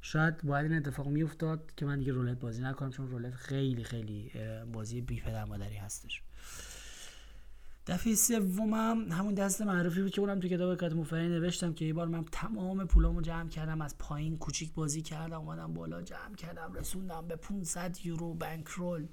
شاید 0.00 0.42
باید 0.42 0.72
این 0.72 0.76
اتفاق 0.76 1.06
میافتاد 1.06 1.72
که 1.76 1.86
من 1.86 1.98
دیگه 1.98 2.12
رولت 2.12 2.40
بازی 2.40 2.62
نکنم 2.62 2.90
چون 2.90 3.08
رولت 3.08 3.34
خیلی 3.34 3.84
خیلی 3.84 4.32
بازی 4.72 5.00
بی 5.00 5.20
پدر 5.20 5.44
مادری 5.44 5.76
هستش. 5.76 6.22
دفعه 7.86 8.14
سومم 8.14 9.12
همون 9.12 9.34
دست 9.34 9.62
معروفی 9.62 10.02
بود 10.02 10.10
که 10.10 10.20
اونم 10.20 10.40
تو 10.40 10.48
کتاب 10.48 10.74
کات 10.74 10.92
مفری 10.92 11.28
نوشتم 11.28 11.72
که 11.72 11.84
یه 11.84 11.92
بار 11.92 12.08
من 12.08 12.24
تمام 12.32 12.86
پولامو 12.86 13.20
جمع 13.20 13.48
کردم 13.48 13.80
از 13.80 13.98
پایین 13.98 14.38
کوچیک 14.38 14.74
بازی 14.74 15.02
کردم 15.02 15.40
اومدم 15.40 15.74
بالا 15.74 16.02
جمع 16.02 16.34
کردم 16.34 16.72
رسوندم 16.72 17.28
به 17.28 17.36
500 17.36 17.96
یورو 18.04 18.34
بانکرول 18.34 19.06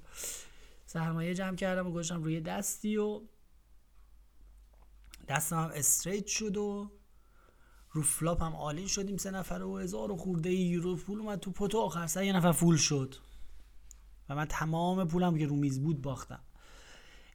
سرمایه 0.86 1.34
جمع 1.34 1.56
کردم 1.56 1.86
و 1.86 1.90
گذاشتم 1.90 2.22
روی 2.22 2.40
دستی 2.40 2.96
و 2.96 3.20
دستم 5.28 5.56
هم 5.56 5.70
straight 5.74 6.26
شد 6.26 6.56
و 6.56 6.90
رو 7.90 8.02
flop 8.02 8.42
هم 8.42 8.54
all-in 8.54 8.86
شدیم 8.86 9.16
سه 9.16 9.30
نفر 9.30 9.62
و 9.62 9.78
هزار 9.78 10.12
و 10.12 10.16
خورده 10.16 10.52
یورو 10.52 10.96
پول 10.96 11.20
اومد 11.20 11.40
تو 11.40 11.50
pot 11.50 11.71
و 11.71 11.78
آخر 11.78 12.06
سر 12.06 12.24
یه 12.24 12.32
نفر 12.32 12.52
full 12.52 12.76
شد. 12.76 13.14
و 14.28 14.34
من 14.34 14.44
تمام 14.44 15.08
پولم 15.08 15.38
که 15.38 15.46
رو 15.46 15.56
میز 15.56 15.80
بود 15.80 16.02
باختم. 16.02 16.40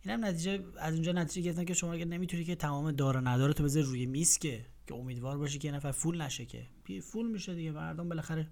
اینم 0.06 0.25
نتیجه 0.25 0.63
از 0.77 0.94
اونجا 0.94 1.12
نتیجه 1.12 1.41
گرفتم 1.41 1.65
که 1.65 1.74
شما 1.74 1.94
اگه 1.94 2.06
نمی‌تونی 2.06 2.44
که 2.44 2.56
تمام 2.56 2.91
دار 2.91 3.17
و 3.17 3.27
نداره 3.27 3.53
تو 3.53 3.63
بذاری 3.63 3.86
روی 3.86 4.06
میز 4.06 4.38
که 4.38 4.65
که 4.88 4.96
امیدوار 4.96 5.38
باشی 5.38 5.60
که 5.60 5.67
یه 5.67 5.74
نفر 5.74 5.91
full 5.91 6.21
نشه 6.22 6.46
که. 6.46 6.67
full 7.01 7.31
میشه 7.32 7.56
دیگه. 7.56 7.72
مردم 7.72 8.10
بالاخره 8.10 8.51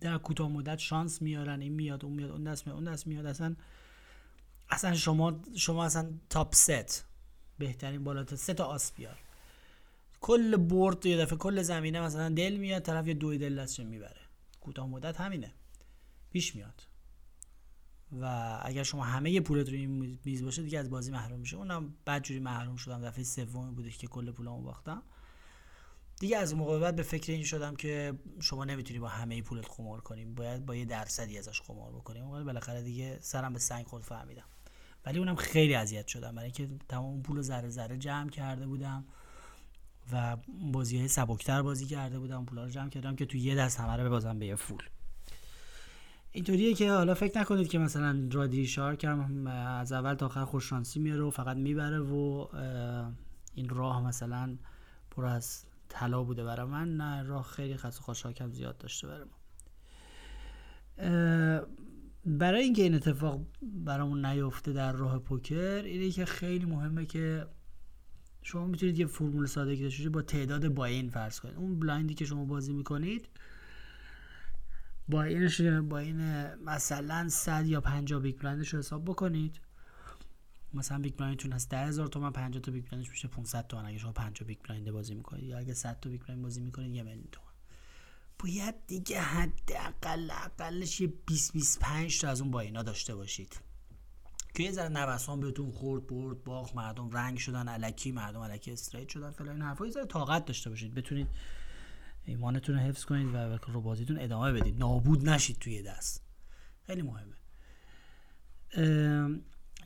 در 0.00 0.18
کوتاه 0.18 0.48
مدت 0.48 0.78
شانس 0.78 1.22
میارن. 1.22 1.60
این 1.60 1.72
میاد 1.72 2.04
اون 2.04 2.14
میاد 2.14 2.30
اون 2.30 2.44
دست 2.44 2.66
میاد 2.66 2.78
اون 2.78 2.92
دست 2.92 3.06
میاد. 3.06 3.26
اصلا 3.26 3.56
اصلا 4.70 4.94
شما 4.94 5.40
شما 5.54 5.84
اصلا 5.84 6.10
تاپ 6.30 6.54
ست 6.54 7.04
بهترین 7.58 8.04
بالاتر 8.04 8.36
سه 8.36 8.54
تا 8.54 8.64
آس 8.64 8.92
بیار. 8.92 9.18
کل 10.20 10.56
برد 10.56 11.06
یه 11.06 11.16
دفعه 11.16 11.38
کل 11.38 11.62
زمینه 11.62 12.00
مثلا 12.00 12.28
دل 12.28 12.56
میاد 12.56 12.82
طرف 12.82 13.06
یه 13.06 13.14
دوی 13.14 13.38
دل 13.38 13.62
دستش 13.62 13.80
می‌بره. 13.80 14.20
کوتاه 14.60 14.86
مدت 14.86 15.20
همینه. 15.20 15.52
پیش 16.30 16.54
میاد. 16.54 16.82
و 18.12 18.58
اگر 18.62 18.82
شما 18.82 19.04
همه 19.04 19.40
پولت 19.40 19.68
رو 19.68 19.78
میز 20.24 20.44
باشه 20.44 20.62
دیگه 20.62 20.78
از 20.78 20.90
بازی 20.90 21.10
محروم 21.10 21.40
میشه. 21.40 21.56
اونم 21.56 21.94
بعد 22.04 22.22
جوری 22.22 22.40
محروم 22.40 22.76
شدم. 22.76 23.02
دفعه 23.02 23.24
سومی 23.24 23.74
بودش 23.74 23.98
که 23.98 24.06
کل 24.06 24.30
پولامو 24.30 24.62
باختم. 24.62 25.02
دیگه 26.20 26.36
از 26.36 26.54
موقع 26.54 26.80
بعد 26.80 26.96
به 26.96 27.02
فکر 27.02 27.32
این 27.32 27.44
شدم 27.44 27.76
که 27.76 28.14
شما 28.40 28.64
نمی‌تونی 28.64 28.98
با 29.00 29.08
همه 29.08 29.42
پولت 29.42 29.68
خمار 29.68 30.00
کنیم 30.00 30.34
باید 30.34 30.66
با 30.66 30.74
یه 30.74 30.84
درصدی 30.84 31.38
ازش 31.38 31.60
خمار 31.60 31.92
بکنیم 31.92 32.44
بالاخره 32.44 32.82
دیگه 32.82 33.18
سرم 33.20 33.52
به 33.52 33.58
سنگ 33.58 33.86
خود 33.86 34.02
فهمیدم. 34.02 34.44
ولی 35.06 35.18
اونم 35.18 35.36
خیلی 35.36 35.74
اذیت 35.74 36.06
شدم. 36.06 36.34
برای 36.34 36.44
اینکه 36.44 36.68
تمام 36.88 37.22
پول 37.22 37.40
ذره 37.40 37.68
ذره 37.68 37.96
جمع 37.96 38.30
کرده 38.30 38.66
بودم 38.66 39.04
و 40.12 40.36
بازی 40.72 40.98
های 40.98 41.08
سبکتر 41.08 41.62
بازی 41.62 41.86
کرده 41.86 42.18
بودم 42.18 42.44
پولا 42.44 42.64
رو 42.64 42.70
جمع 42.70 42.88
کردم 42.88 43.16
که 43.16 43.26
تو 43.26 43.36
یه 43.36 43.54
دست 43.54 43.80
همه 43.80 43.96
رو 43.96 44.04
ببازم 44.04 44.38
به 44.38 44.46
یه 44.46 44.56
فول. 44.56 44.82
اینطوریه 46.32 46.74
که 46.74 46.92
حالا 46.92 47.14
فکر 47.14 47.40
نکنید 47.40 47.68
که 47.68 47.78
مثلا 47.78 48.28
رادی 48.32 48.66
شارک 48.66 49.04
هم 49.04 49.46
از 49.46 49.92
اول 49.92 50.14
تا 50.14 50.26
آخر 50.26 50.44
خوششانسی 50.44 51.00
میاره 51.00 51.22
و 51.22 51.30
فقط 51.30 51.56
می‌بره 51.56 51.98
و 52.00 52.46
این 53.54 53.68
راه 53.68 54.06
مثلا 54.06 54.56
پر 55.10 55.26
از 55.26 55.64
طلا 55.88 56.22
بوده 56.22 56.44
برای 56.44 56.66
من. 56.66 56.96
نه 56.96 57.22
راه 57.22 57.42
خیلی 57.42 57.76
خاص 57.76 57.98
خوشحاکم 57.98 58.50
زیاد 58.50 58.78
داشته 58.78 59.06
برای 59.06 59.24
من 59.24 59.36
برای 62.26 62.62
اینکه 62.62 62.82
این 62.82 62.94
اتفاق 62.94 63.46
برامون 63.62 64.26
نیفته 64.26 64.72
در 64.72 64.92
راه 64.92 65.18
پوکر 65.18 65.82
اینه 65.84 66.10
که 66.10 66.24
خیلی 66.24 66.66
مهمه 66.66 67.06
که 67.06 67.46
شما 68.42 68.66
می‌تونید 68.66 68.98
یه 68.98 69.06
فرمول 69.06 69.46
ساده 69.46 69.76
داشته 69.76 70.10
با 70.10 70.22
تعداد 70.22 70.68
با 70.68 70.84
این 70.84 71.10
فرض 71.10 71.40
کنید. 71.40 71.56
اون 71.56 71.78
بلایندی 71.78 72.14
که 72.14 72.24
شما 72.24 72.44
بازی 72.44 72.72
می‌کنید 72.72 73.28
با 75.08 75.22
اینش 75.22 75.60
با 75.60 75.98
این 75.98 76.20
مثلا 76.54 77.28
100 77.28 77.66
یا 77.66 77.80
50 77.80 78.20
بیگ 78.20 78.38
بلایندش 78.38 78.68
رو 78.68 78.78
حساب 78.78 79.04
بکنید. 79.04 79.60
مثلا 80.74 80.98
big 80.98 81.16
blind 81.16 81.38
تون 81.38 81.52
هست 81.52 81.70
10000 81.70 82.06
تومن 82.06 82.30
50 82.30 82.60
تا 82.62 82.72
big 82.72 82.84
blind 82.84 83.03
ش 83.03 83.10
میشه 83.10 83.28
500 83.28 83.66
تومن. 83.66 83.84
اگه 83.84 83.98
شما 83.98 84.12
50 84.12 84.46
big 84.46 84.58
blind 84.64 84.90
بازی 84.90 85.14
می‌کنید 85.14 85.44
یا 85.44 85.58
اگه 85.58 85.74
100 85.74 86.00
تا 86.00 86.10
big 86.10 86.20
blind 86.20 86.42
بازی 86.42 86.60
می‌کنید 86.60 86.94
یه 86.94 87.02
میلیون 87.02 87.28
تومن. 87.32 87.46
باید 88.46 88.74
دیگه 88.86 89.20
حداقل 89.20 90.30
اقلش 90.30 91.00
یه 91.00 91.12
20 91.26 91.52
25 91.52 92.20
تا 92.20 92.28
از 92.28 92.40
اون 92.40 92.50
buy-in 92.50 92.60
ا 92.60 92.82
داشته 92.82 93.14
باشید. 93.14 93.60
که 94.54 94.62
یه 94.62 94.72
ذره 94.72 94.88
نوسان 94.88 95.40
بهتون 95.40 95.70
خورد 95.70 96.06
برد 96.06 96.44
باخت 96.44 96.76
مردم 96.76 97.10
رنگ 97.10 97.38
شدن 97.38 97.68
الکی 97.68 98.12
مردم 98.12 98.40
الکی 98.40 98.72
straight 98.72 99.08
شدن 99.08 99.30
فلان 99.30 99.54
این 99.54 99.62
حرفا. 99.62 99.86
یه 99.86 99.92
ذره 99.92 100.06
طاقت 100.06 100.44
داشته 100.44 100.70
باشید. 100.70 100.94
بتونید 100.94 101.28
ایمانتون 102.24 102.74
رو 102.74 102.80
حفظ 102.80 103.04
کنید 103.04 103.34
و 103.34 103.58
رو 103.72 103.80
بازیتون 103.80 104.18
ادامه 104.18 104.52
بدید. 104.52 104.78
نابود 104.78 105.28
نشید 105.28 105.58
توی 105.58 105.82
دست. 105.82 106.22
خیلی 106.86 107.02
مهمه. 107.02 107.36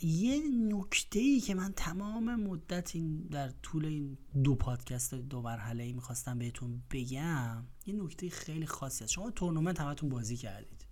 یه 0.03 0.41
نکته 0.69 1.19
ای 1.19 1.41
که 1.41 1.55
من 1.55 1.73
تمام 1.73 2.35
مدت 2.35 2.97
این 2.97 3.21
در 3.31 3.49
طول 3.49 3.85
این 3.85 4.19
دو 4.45 4.55
پادکست 4.55 5.15
دو 5.15 5.43
مرحله 5.43 5.85
ای 5.85 5.93
می‌خواستم 5.93 6.39
بهتون 6.39 6.83
بگم 6.91 7.65
یه 7.87 7.95
نکته 7.95 8.31
خیلی 8.31 8.67
خاصی 8.67 9.05
هست. 9.05 9.13
شما 9.13 9.31
تورنمنت 9.31 9.81
همتون 9.81 10.09
بازی 10.09 10.37
کردید. 10.37 10.87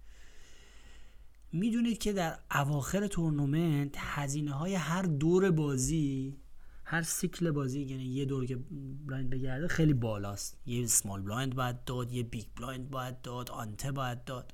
می‌دونید 1.52 1.98
که 1.98 2.12
در 2.12 2.38
اواخر 2.50 3.06
تورنمنت 3.06 3.94
هزینه 3.98 4.52
های 4.52 4.74
هر 4.74 5.02
دور 5.02 5.50
بازی 5.50 6.36
هر 6.84 7.02
سیکل 7.02 7.50
بازی 7.50 7.82
یعنی 7.82 8.04
یه 8.04 8.24
دور 8.24 8.46
که 8.46 8.56
blind 9.06 9.30
بگرده 9.30 9.68
خیلی 9.68 9.94
بالاست. 9.94 10.56
یه 10.66 10.86
small 10.86 11.22
blind 11.22 11.54
باید 11.54 11.84
داد 11.84 12.12
یه 12.12 12.22
big 12.22 12.46
blind 12.56 12.90
باید 12.90 13.22
داد 13.22 13.50
ante 13.50 13.92
باید 13.92 14.24
داد. 14.24 14.52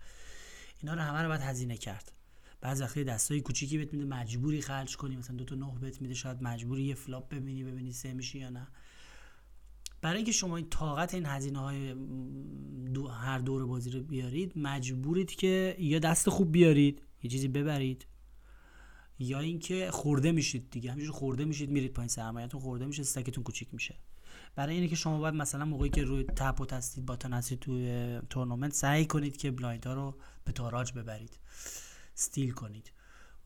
اینا 0.81 0.95
رو 0.95 1.01
همه 1.01 1.23
رو 1.23 1.29
باید 1.29 1.41
هزینه 1.41 1.77
کرد. 1.77 2.14
بعضی 2.65 2.83
وقتی 2.83 3.05
دستای 3.05 3.41
کوچیکی 3.41 3.79
بهت 3.79 3.93
میده 3.93 4.05
مجبوری 4.05 4.61
خرج 4.61 4.97
کنی 4.97 5.17
مثلا 5.17 5.37
دو 5.37 5.45
تا 5.45 5.55
نه 5.55 5.79
بهت 5.81 6.03
میده 6.03 6.15
شاید 6.15 6.43
مجبوری 6.43 6.83
یه 6.83 6.95
فلاپ 6.95 7.29
ببینی 7.35 7.65
ببینی 7.65 7.93
سه 7.93 8.13
میشی 8.13 8.39
یا 8.39 8.51
نه. 8.51 8.69
برای 10.03 10.17
اینکه 10.17 10.33
شما 10.33 10.57
این 10.57 10.71
طاقت 10.71 11.15
این 11.15 11.27
هزینه 11.27 11.59
های 11.59 11.95
دو 12.95 13.09
هر 13.09 13.39
دور 13.39 13.67
بازی 13.67 13.91
رو 13.91 14.03
بیارید 14.03 14.53
مجبورید 14.57 15.31
که 15.31 15.77
یا 15.79 15.99
دست 15.99 16.31
خوب 16.31 16.53
بیارید 16.53 17.03
یه 17.23 17.31
چیزی 17.31 17.49
ببرید 17.49 18.07
یا 19.19 19.41
اینکه 19.41 19.91
خورده 19.91 20.33
میشید 20.33 20.71
دیگه. 20.71 20.93
همینجور 20.93 21.15
خورده 21.15 21.45
میشید 21.45 21.71
میرید 21.71 21.93
پایین 21.93 22.09
سرمایه‌تون 22.09 22.61
خورده 22.61 22.87
میشه 22.87 23.01
استکتون 23.01 23.45
کوچیک 23.45 23.75
میشه. 23.75 23.95
برای 24.57 24.77
اینکه 24.77 24.97
شما 24.97 25.19
باید 25.19 25.35
مثلا 25.35 25.65
موقعی 25.65 25.91
که 25.91 26.03
روی 26.03 26.25
تپ 26.25 26.61
و 26.61 26.67
تستید 26.67 27.07
با 27.07 27.19
هستید 27.25 27.59
توی 27.59 28.21
تورنمنت 28.31 28.73
سعی 28.73 29.07
کنید 29.07 29.37
که 29.37 29.51
بلایند 29.51 29.89
رو 29.89 30.17
به 30.45 30.53
تاراج 30.53 30.93
ببرید. 30.93 31.39
steal 32.17 32.51
کنید. 32.51 32.93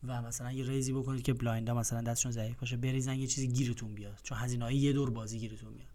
و 0.07 0.21
مثلا 0.21 0.51
یه 0.51 0.65
raise 0.65 0.88
ی 0.88 0.93
بکنید 0.93 1.21
که 1.21 1.33
blind 1.33 1.69
ها 1.69 1.75
مثلا 1.75 2.01
دستشون 2.01 2.31
ضعیف 2.31 2.59
باشه 2.59 2.77
بریزن 2.77 3.15
یه 3.15 3.27
چیزی 3.27 3.47
گیرتون 3.47 3.93
بیاد. 3.93 4.19
چون 4.23 4.37
هزینه 4.37 4.75
یه 4.75 4.93
دور 4.93 5.09
بازی 5.09 5.39
گیرتون 5.39 5.73
میاد. 5.73 5.89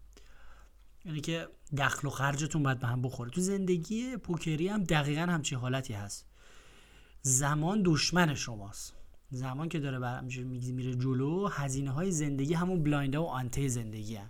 یعنی 1.05 1.21
که 1.21 1.47
دخل 1.77 2.07
و 2.07 2.11
خرجتون 2.11 2.63
باید 2.63 2.79
به 2.79 2.87
هم 2.87 3.01
بخوره. 3.01 3.31
تو 3.31 3.41
زندگی 3.41 4.17
پوکری 4.17 4.67
هم 4.67 4.83
دقیقا 4.83 5.21
همچین 5.21 5.57
حالتی 5.57 5.93
هست. 5.93 6.25
زمان 7.21 7.81
دشمن 7.85 8.35
شماست. 8.35 8.93
زمان 9.31 9.69
که 9.69 9.79
داره 9.79 10.21
میره 10.21 10.95
جلو 10.95 11.47
هزینه 11.47 11.91
های 11.91 12.11
زندگی 12.11 12.53
همون 12.53 12.83
blind 12.83 13.15
و 13.15 13.23
ante 13.23 13.67
زندگی 13.67 14.15
هم. 14.15 14.29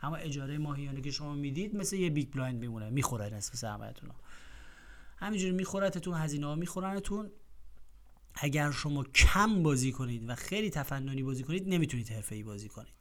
اما 0.00 0.16
اجاره 0.16 0.58
ماهیانه 0.58 1.00
که 1.00 1.10
شما 1.10 1.34
می‌دید 1.34 1.76
مثل 1.76 1.96
یه 1.96 2.10
big 2.10 2.32
blind 2.32 2.60
میمونه 2.60 2.90
می‌خوره 2.90 3.28
نصف 3.28 3.56
سرمایه‌تون 3.56 4.10
همینجوری 5.16 5.52
میخورتتون 5.52 6.14
هزینه 6.14 6.46
ها 6.46 6.54
میخورنتون. 6.54 7.30
اگر 8.34 8.70
شما 8.70 9.04
کم 9.04 9.62
بازی 9.62 9.92
کنید 9.92 10.28
و 10.28 10.34
خیلی 10.34 10.70
تفننی 10.70 11.22
بازی 11.22 11.42
کنید 11.42 11.68
نمی‌تونید 11.68 12.08
حرفه‌ای 12.08 12.42
بازی 12.42 12.68
کنید. 12.68 12.94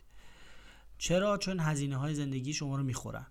چرا؟ 0.98 1.38
چون 1.38 1.60
هزینه 1.60 1.98
های 1.98 2.16
زندگی 2.16 2.54
شما 2.54 2.76
رو 2.76 2.84
می‌خورن. 2.84 3.26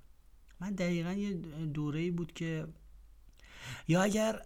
من 0.61 0.75
دقیقا 0.75 1.13
یه 1.13 1.33
دوره 1.67 2.11
بود 2.11 2.33
که 2.33 2.67
یا 3.89 4.03
اگر 4.03 4.43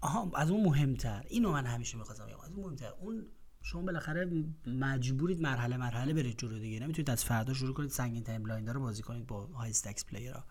آها 0.00 0.30
از 0.34 0.50
اون 0.50 0.64
مهمتر. 0.64 1.24
اینو 1.28 1.52
من 1.52 1.66
همیشه 1.66 1.98
می‌خواستم 1.98 2.24
از 2.24 2.52
اون 2.52 2.64
مهمتر. 2.64 2.92
اون 3.00 3.26
شما 3.62 3.82
بالاخره 3.82 4.44
مجبورید 4.66 5.40
مرحله 5.40 5.76
مرحله 5.76 6.12
برید 6.12 6.38
جلو 6.38 6.58
دیگه. 6.58 6.80
نمی‌تونید 6.80 7.10
از 7.10 7.24
فردا 7.24 7.54
شروع 7.54 7.74
کنید 7.74 7.90
سنگین 7.90 8.24
ترین 8.24 8.42
blind 8.42 8.72
رو 8.72 8.80
بازی 8.80 9.02
کنید 9.02 9.26
با 9.26 9.46
high 9.46 9.70
stakes 9.70 10.04
player 10.04 10.38
ها 10.38 10.44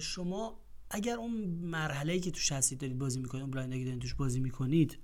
شما 0.00 0.60
اگر 0.90 1.16
اون 1.16 1.30
مرحله 1.62 2.20
که 2.20 2.30
توش 2.30 2.52
هستید 2.52 2.78
دارید 2.78 2.98
بازی 2.98 3.20
می‌کنید 3.20 3.42
اون 3.42 3.50
blind 3.50 3.73
ی 3.73 3.78
که 3.78 3.84
دارید 3.84 4.00
توش 4.00 4.14
بازی 4.14 4.40
می‌کنید 4.40 4.98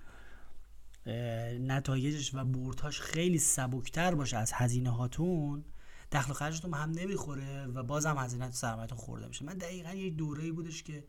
نتایجش 1.61 2.35
و 2.35 2.45
بردهاش 2.45 3.01
خیلی 3.01 3.39
سبکتر 3.39 4.15
باشه 4.15 4.37
از 4.37 4.53
هزینه 4.53 4.91
هاتون. 4.91 5.65
دخل 6.13 6.31
و 6.31 6.35
خرجتون 6.35 6.75
هم 6.75 6.91
نمی‌خوره 6.91 7.67
و 7.67 7.83
بازم 7.83 8.19
هزینه 8.19 8.51
سرمایه‌تون 8.51 8.99
خورده 8.99 9.27
میشه. 9.27 9.45
من 9.45 9.55
دقیقا 9.55 9.91
یه 9.91 10.11
دوره‌ای 10.11 10.53
بودش 10.53 10.83
که 10.83 11.05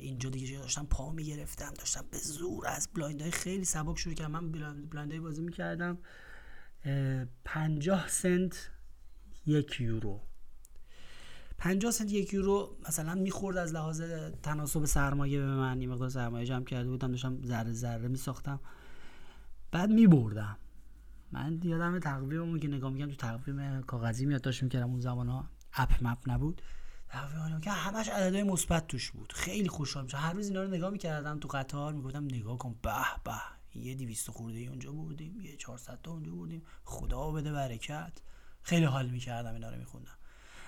اینجا 0.00 0.30
دیگه 0.30 0.58
داشتم 0.58 0.86
پا 0.86 1.12
می‌گرفتم 1.12 1.74
داشتم 1.74 2.04
به 2.10 2.18
زور 2.18 2.66
از 2.66 2.88
blind 2.94 3.22
های 3.22 3.30
خیلی 3.30 3.64
سبک 3.64 3.98
شروع 3.98 4.14
کردم. 4.14 4.30
من 4.30 4.50
blind 4.90 5.18
بازی 5.18 5.42
می‌کردم 5.42 5.98
پنجاه 7.44 8.08
سنت 8.08 8.70
یک 9.46 9.80
یورو. 9.80 10.25
50 11.58 11.90
سنت 11.90 12.12
یک 12.12 12.32
یورو 12.32 12.76
مثلا 12.88 13.14
می‌خورد 13.14 13.56
از 13.56 13.72
لحاظ 13.72 14.02
تناسب 14.42 14.84
سرمایه 14.84 15.38
به 15.38 15.46
من 15.46 15.80
این 15.80 15.90
مقدار 15.90 16.08
سرمایه 16.08 16.46
جمع 16.46 16.64
کرده 16.64 16.88
بودم 16.88 17.10
داشتم 17.10 17.42
ذره 17.44 17.72
ذره 17.72 18.08
میساختم. 18.08 18.60
بعد 19.70 19.90
میبردم. 19.90 20.56
من 21.32 21.60
یادم 21.62 21.98
تقویممون 21.98 22.60
که 22.60 22.68
نگاه 22.68 22.92
می‌کنم 22.92 23.08
تو 23.08 23.16
تقویم 23.16 23.82
کاغذی 23.82 24.26
میاد 24.26 24.40
داشت 24.40 24.62
می‌کردم 24.62 24.90
اون 24.90 25.00
زمان 25.00 25.28
ها 25.28 25.50
اپ 25.72 25.92
مپ 26.02 26.18
نبود. 26.26 26.62
تقویم 27.08 27.60
که 27.60 27.70
همش 27.70 28.08
عددهای 28.08 28.42
مثبت 28.42 28.86
توش 28.86 29.10
بود. 29.10 29.32
خیلی 29.32 29.68
خوشحال 29.68 30.04
میشه 30.04 30.16
هر 30.16 30.32
روز 30.32 30.48
اینا 30.48 30.62
رو 30.62 30.68
نگاه 30.68 30.90
می‌کردم 30.90 31.38
تو 31.38 31.48
قطار 31.48 31.92
می‌گفتم 31.92 32.24
نگاه 32.24 32.58
کن 32.58 32.74
به 32.82 32.92
به 33.24 33.32
یه 33.74 33.94
200 33.94 34.30
خورده 34.30 34.58
اونجا 34.58 34.92
بردیم 34.92 35.40
یه 35.40 35.56
400 35.56 35.98
تا 36.02 36.10
اونجا 36.10 36.32
بردیم 36.32 36.62
خدا 36.84 37.30
بده 37.30 37.52
برکت. 37.52 38.12
خیلی 38.62 38.84
حال 38.84 39.10
می‌کردم 39.10 39.54
اینا 39.54 39.70
رو 39.70 39.78
میخوندم. 39.78 40.18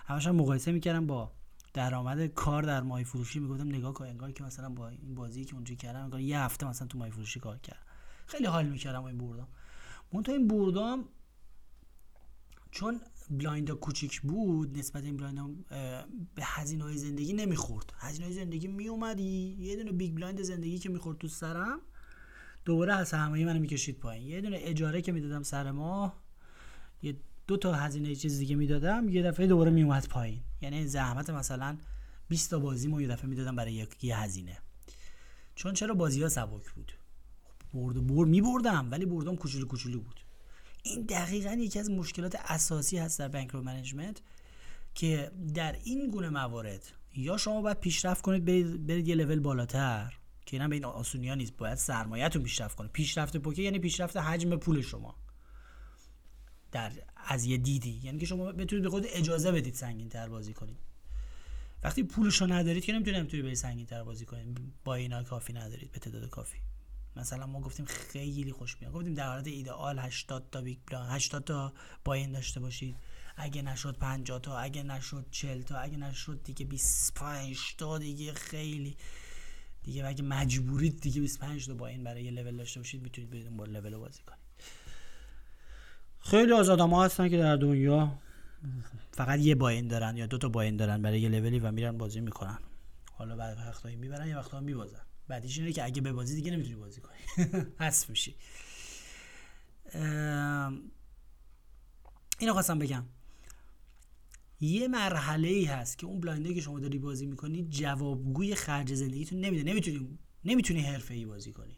همش 0.09 0.27
هم 0.27 0.37
مقایسه 0.37 0.73
می‌کردم 0.73 1.07
با 1.07 1.33
درآمد 1.75 2.27
کار 2.27 2.63
در 2.63 2.81
ماهی 2.83 3.05
فروشی 3.05 3.39
می‌گفتم 3.39 3.69
نگاه 3.69 3.95
کن 3.95 4.05
انگار 4.05 4.33
که 4.33 4.45
مثلا 4.45 4.69
با 4.69 4.89
این 4.89 5.15
بازی 5.15 5.45
که 5.45 5.55
اونجا 5.55 5.75
کردم 5.75 6.03
انگار 6.03 6.21
یه 6.21 6.41
هفته 6.41 6.69
مثلا 6.69 6.89
تو 6.89 6.99
ماهی 6.99 7.11
فروشی 7.11 7.41
کار 7.41 7.59
کردم. 7.59 7.83
خیلی 8.27 8.47
حال 8.47 8.67
می‌کردم 8.67 9.05
این 9.05 9.19
بردم 9.19 9.49
منتها 10.13 10.35
این 10.35 10.49
بردام 10.49 11.05
چون 12.71 13.01
blind 13.31 13.71
کوچیک 13.71 14.21
بود 14.21 14.79
نسبت 14.79 15.05
این 15.05 15.17
blind 15.17 15.67
به 16.35 16.43
هزینه 16.43 16.85
های 16.85 16.99
زندگی 16.99 17.33
نمی‌خورد. 17.33 17.93
هزینه 17.99 18.25
های 18.25 18.35
زندگی 18.35 18.67
میومدی 18.67 19.57
یه 19.61 19.77
دونه 19.77 19.93
big 19.93 20.15
blind 20.15 20.43
زندگی 20.43 20.79
که 20.79 20.89
می‌خورد 20.89 21.19
تو 21.19 21.29
سرم 21.29 21.81
دوباره 22.65 22.95
از 22.95 23.09
سرمایه 23.09 23.47
منو 23.47 23.61
می‌کشید 23.61 23.99
پایین. 23.99 24.27
یه 24.27 24.41
دونه 24.41 24.59
اجاره 24.61 25.03
که 25.03 25.13
می‌دادم 25.13 25.43
سر 25.43 25.71
ماه 25.71 26.23
یه 27.03 27.17
دو 27.49 27.57
تا 27.57 27.75
هزینه 27.75 28.15
چیز 28.15 28.39
دیگه 28.39 28.57
می‌دادم 28.57 29.09
یه 29.09 29.23
دفعه 29.23 29.47
دوباره 29.47 29.71
میومد 29.71 30.09
پایین. 30.09 30.41
یعنی 30.61 30.87
زحمت 30.87 31.31
مثلا 31.31 31.77
20 32.29 32.51
تا 32.51 32.59
بازی 32.59 32.89
ما 32.89 33.03
یه 33.03 33.09
دفعه 33.09 33.27
می‌دادم 33.27 33.57
برای 33.57 33.73
یک 33.73 34.05
یه 34.05 34.19
هزینه. 34.19 34.59
چون 35.55 35.75
چرا 35.75 35.95
بازی 35.95 36.23
ها 36.23 36.29
سبک 36.29 36.71
بود؟ 36.71 36.93
برد 37.75 38.07
برد 38.07 38.29
میبردم 38.29 38.89
ولی 38.91 39.07
بردم 39.07 39.37
کوچولو 39.37 39.67
کوچولو 39.67 40.01
بود. 40.01 40.21
این 40.83 41.03
دقیقا 41.03 41.53
یکی 41.53 41.79
از 41.79 41.91
مشکلات 41.91 42.37
اساسی 42.45 42.99
هست 42.99 43.19
در 43.19 43.29
بانک 43.29 43.55
منیجمنت 43.55 44.23
که 44.95 45.31
در 45.55 45.77
این 45.85 46.11
گونه 46.11 46.29
موارد 46.29 46.93
یا 47.17 47.37
شما 47.37 47.63
باید 47.63 47.81
پیشرفت 47.81 48.23
کنید 48.23 48.45
برید, 48.45 48.87
برید 48.87 49.09
یه 49.09 49.15
لول 49.15 49.41
بالاتر 49.41 50.15
که 50.47 50.57
اینم 50.57 50.71
به 50.71 50.77
این 50.77 50.85
آسونیا 50.85 51.35
نیست 51.35 51.57
باید 51.57 51.75
سرمایه‌تون 51.75 52.43
پیشرفت 52.43 52.77
کنه 52.77 52.89
پیشرفت 52.89 53.37
پوکر 53.37 53.63
یعنی 53.63 53.79
پیشرفت 53.79 54.17
حجم 54.17 54.57
پول 54.57 54.81
شما. 54.81 55.15
در 56.73 56.93
از 57.17 57.45
یه 57.45 57.57
دیدی. 57.57 58.01
یعنی 58.05 58.19
که 58.19 58.27
شما 58.27 58.53
بتونید 58.53 58.83
به 58.83 58.91
خود 58.91 59.05
اجازه 59.09 59.53
بدید 59.53 59.75
سنگین 59.75 60.09
تر 60.09 60.29
بازی 60.29 60.55
کنید. 60.55 60.79
وقتی 61.83 62.03
پولشو 62.03 62.47
ندارید 62.53 62.85
که 62.85 62.93
نمی‌تونید 62.93 63.19
نمی‌تونید 63.19 63.47
به 63.47 63.55
سنگین 63.55 63.87
تر 63.87 64.05
بازی 64.05 64.25
کنید. 64.27 64.59
buy-in 64.85 64.95
ا 64.95 65.23
کافی 65.23 65.53
ندارید 65.53 65.93
به 65.93 65.99
تعداد 65.99 66.29
کافی. 66.31 66.59
مثلا 67.17 67.47
ما 67.47 67.61
گفتیم 67.61 67.87
خیلی 67.87 68.53
خوش 68.53 68.77
میاد. 68.81 68.93
گفتیم 68.93 69.15
در 69.15 69.27
حالت 69.27 69.47
ایدئال 69.47 69.99
80 69.99 70.51
تا 70.51 70.61
big 70.61 70.79
blind 70.87 71.11
80 71.11 71.45
تا 71.45 71.73
buy-in 72.05 72.33
داشته 72.33 72.61
باشید. 72.61 72.97
اگه 73.37 73.63
نشد 73.63 73.97
50 73.99 74.41
تا 74.41 74.59
اگه 74.59 74.83
نشد 74.83 75.27
40 75.31 75.63
تا 75.63 75.79
اگه 75.79 75.97
نشد 75.97 76.41
دیگه 76.45 76.67
25 76.67 77.59
تا 77.79 77.99
دیگه 77.99 78.33
خیلی. 78.33 78.97
دیگه 79.83 80.07
اگه 80.07 80.23
مجبورید 80.23 81.01
دیگه 81.01 81.21
25 81.21 81.67
تا 81.67 81.75
buy-in 81.75 82.05
برای 82.05 82.25
یه 82.25 82.31
لول 82.31 82.57
داشته 82.57 82.81
باشید 82.81 83.03
می‌تونید 83.03 83.31
برید 83.31 83.57
با 83.57 83.65
لول 83.65 83.97
بازی 83.97 84.23
کنید. 84.23 84.48
خیلی 86.31 86.53
از 86.53 86.69
آدم 86.69 86.91
ها 86.91 87.05
هستن 87.05 87.29
که 87.29 87.39
در 87.39 87.57
دنیا 87.57 88.19
فقط 89.13 89.39
یه 89.41 89.55
buy-in 89.55 89.89
دارن 89.89 90.17
یا 90.17 90.27
دو 90.27 90.39
تا 90.39 90.49
buy-in 90.49 90.77
دارن 90.77 91.03
برای 91.03 91.21
یه 91.21 91.29
لولی 91.29 91.59
و 91.59 91.73
میرن 91.73 91.99
بازی 91.99 92.21
می‌کنن. 92.21 92.59
حالا 93.13 93.37
بعد 93.37 93.59
وقتایی 93.59 93.97
می‌برن 93.97 94.29
یا 94.29 94.39
وقتا 94.39 94.61
میبازن. 94.61 95.01
بعدیش 95.29 95.59
اینه 95.59 95.73
که 95.73 95.85
اگه 95.85 96.03
به 96.03 96.13
بازی 96.13 96.35
دیگه 96.35 96.51
نمی‌تونی 96.51 96.77
بازی 96.77 97.01
کنی. 97.01 97.17
حذف 97.81 98.11
میشی. 98.11 98.37
اینو 102.39 102.53
خواستم 102.53 102.79
بگم. 102.79 103.05
یه 104.61 104.89
مرحله 104.89 105.49
ای 105.49 105.65
هست 105.65 105.99
که 105.99 106.07
اون 106.07 106.21
blind 106.21 106.49
ی 106.49 106.55
که 106.55 106.61
شما 106.61 106.81
داری 106.81 106.99
بازی 106.99 107.27
می‌کنی 107.27 107.67
جوابگوی 107.71 108.55
خرج 108.55 108.95
زندگیتون 108.95 109.41
نمیده. 109.41 109.71
نمی‌تونی 109.71 110.19
نمی‌تونی 110.45 110.81
حرفه 110.81 111.15
ای 111.15 111.25
بازی 111.25 111.53
کنی. 111.53 111.77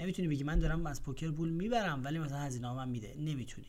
نمی‌تونی 0.00 0.28
بگی 0.28 0.44
من 0.44 0.58
دارم 0.58 0.86
از 0.86 1.02
پوکر 1.02 1.30
پول 1.30 1.50
می‌برم 1.50 2.04
ولی 2.04 2.18
مثلا 2.18 2.38
هزینه 2.38 2.72
من 2.72 2.88
میده. 2.88 3.14
نمی‌تونی. 3.18 3.66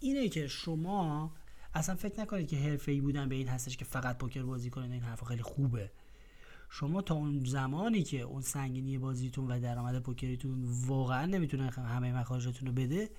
اینه 0.00 0.28
که 0.28 0.48
شما 0.48 1.32
اصلا 1.74 1.94
فکر 1.94 2.20
نکنید 2.20 2.48
که 2.48 2.56
حرفه 2.56 2.92
ای 2.92 3.00
بودن 3.00 3.28
به 3.28 3.34
این 3.34 3.48
هستش 3.48 3.76
که 3.76 3.84
فقط 3.84 4.18
پوکر 4.18 4.42
بازی 4.42 4.70
کنید 4.70 4.92
این 4.92 5.02
حرف 5.02 5.24
خیلی 5.24 5.42
خوبه. 5.42 5.90
شما 6.70 7.02
تا 7.02 7.14
اون 7.14 7.44
زمانی 7.44 8.02
که 8.02 8.20
اون 8.20 8.42
سنگینی 8.42 8.98
بازیتون 8.98 9.50
و 9.50 9.60
درآمد 9.60 10.02
پوکریتون 10.02 10.64
واقعا 10.86 11.26
نمی‌تونه 11.26 11.70
همه 11.70 12.12
مخارجتون 12.12 12.68
رو 12.68 12.74
بده 12.74 13.10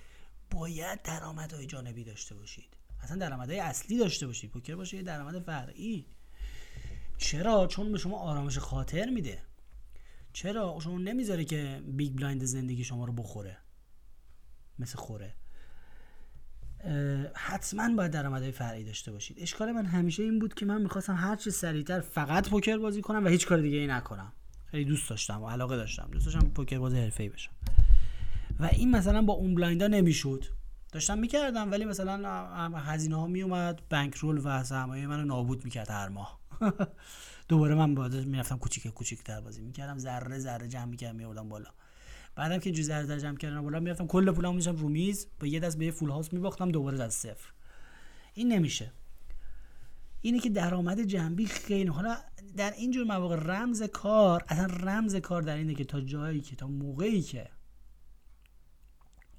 باید 0.51 1.01
درآمدهای 1.01 1.65
جانبی 1.65 2.03
داشته 2.03 2.35
باشید. 2.35 2.77
اصلا 3.01 3.17
درآمدهای 3.17 3.59
اصلی 3.59 3.97
داشته 3.97 4.27
باشید. 4.27 4.51
پوکر 4.51 4.75
باشه 4.75 4.97
یه 4.97 5.03
درآمد 5.03 5.39
فرعی. 5.39 6.05
چرا؟ 7.17 7.67
چون 7.67 7.91
به 7.91 7.97
شما 7.97 8.17
آرامش 8.17 8.57
خاطر 8.57 9.09
میده. 9.09 9.41
چرا 10.35 10.79
شما 10.83 10.97
نمی‌ذاره 10.97 11.45
که 11.45 11.81
big 11.87 12.15
blind 12.15 12.43
زندگی 12.43 12.83
شما 12.83 13.05
رو 13.05 13.13
بخوره؟ 13.13 13.57
مثل 14.79 14.97
خوره. 14.97 15.33
حتما 17.35 17.95
باید 17.95 18.11
درآمدهای 18.11 18.51
فرعی 18.51 18.83
داشته 18.83 19.11
باشید. 19.11 19.37
اشکال 19.39 19.71
من 19.71 19.85
همیشه 19.85 20.23
این 20.23 20.39
بود 20.39 20.53
که 20.53 20.65
من 20.65 20.81
می‌خواستم 20.81 21.15
هر 21.15 21.35
چه 21.35 21.51
سریعتر 21.51 21.99
فقط 21.99 22.49
پوکر 22.49 22.77
بازی 22.77 23.01
کنم 23.01 23.25
و 23.25 23.27
هیچ 23.27 23.47
کار 23.47 23.57
دیگه 23.57 23.77
ای 23.77 23.87
نکنم. 23.87 24.33
خیلی 24.65 24.85
دوست 24.85 25.09
داشتم 25.09 25.43
و 25.43 25.49
علاقه 25.49 25.75
داشتم. 25.75 26.09
دوست 26.11 26.25
داشتم 26.25 26.49
پوکر 26.49 26.79
باز 26.79 26.93
حرفه‌ای 26.93 27.29
بشم. 27.29 27.51
و 28.59 28.65
این 28.65 28.91
مثلا 28.91 29.21
با 29.21 29.33
اون 29.33 29.55
blind 29.55 29.82
ا 29.82 29.87
نمی‌شد. 29.87 30.45
داشتم 30.91 31.17
می‌کردم 31.17 31.71
ولی 31.71 31.85
مثلا 31.85 32.17
هزینه 32.77 33.15
ها 33.15 33.27
میومد 33.27 33.81
بانک 33.89 34.15
رول 34.15 34.41
و 34.43 34.63
سرمایه 34.63 35.07
منو 35.07 35.25
نابود 35.25 35.65
می‌کرد 35.65 35.89
هر 35.89 36.09
ماه. 36.09 36.39
دوباره 37.47 37.75
من 37.75 37.95
باید 37.95 38.15
می‌رفتم 38.15 38.57
کوچیک 38.57 38.87
کوچیک 38.87 39.23
تر 39.23 39.41
بازی 39.41 39.61
می‌کردم 39.61 39.97
ذره 39.97 40.39
ذره 40.39 40.67
جمع 40.67 40.85
می‌کردم 40.85 41.15
میوردم 41.15 41.49
بالا. 41.49 41.69
بعدم 42.35 42.57
که 42.57 42.69
اینجوری 42.69 42.83
ذره 42.83 43.19
جمع 43.19 43.37
کردن 43.37 43.61
بالا 43.61 43.79
می‌رفتم 43.79 44.07
کل 44.07 44.31
پولامو 44.31 44.55
میذاشتم 44.55 44.81
رو 44.81 44.89
میز 44.89 45.27
با 45.39 45.47
یه 45.47 45.59
دست 45.59 45.77
به 45.77 45.85
یه 45.85 45.91
فول 45.91 46.09
هاوس 46.09 46.33
میباختم 46.33 46.71
دوباره 46.71 47.03
از 47.03 47.13
صفر. 47.13 47.51
این 48.33 48.53
نمیشه. 48.53 48.91
اینه 50.21 50.39
که 50.39 50.49
درآمد 50.49 51.01
جنبی 51.01 51.45
خیلی 51.45 51.89
حالا 51.89 52.17
در 52.57 52.71
اینجور 52.71 53.03
مواقع 53.03 53.35
رمز 53.35 53.83
کار 53.83 54.45
اصلا 54.47 54.65
رمز 54.65 55.15
کار 55.15 55.41
در 55.41 55.57
اینه 55.57 55.75
که 55.75 55.83
تا 55.83 56.01
جایی 56.01 56.41
که 56.41 56.55
تا 56.55 56.67
موقعی 56.67 57.21
که 57.21 57.49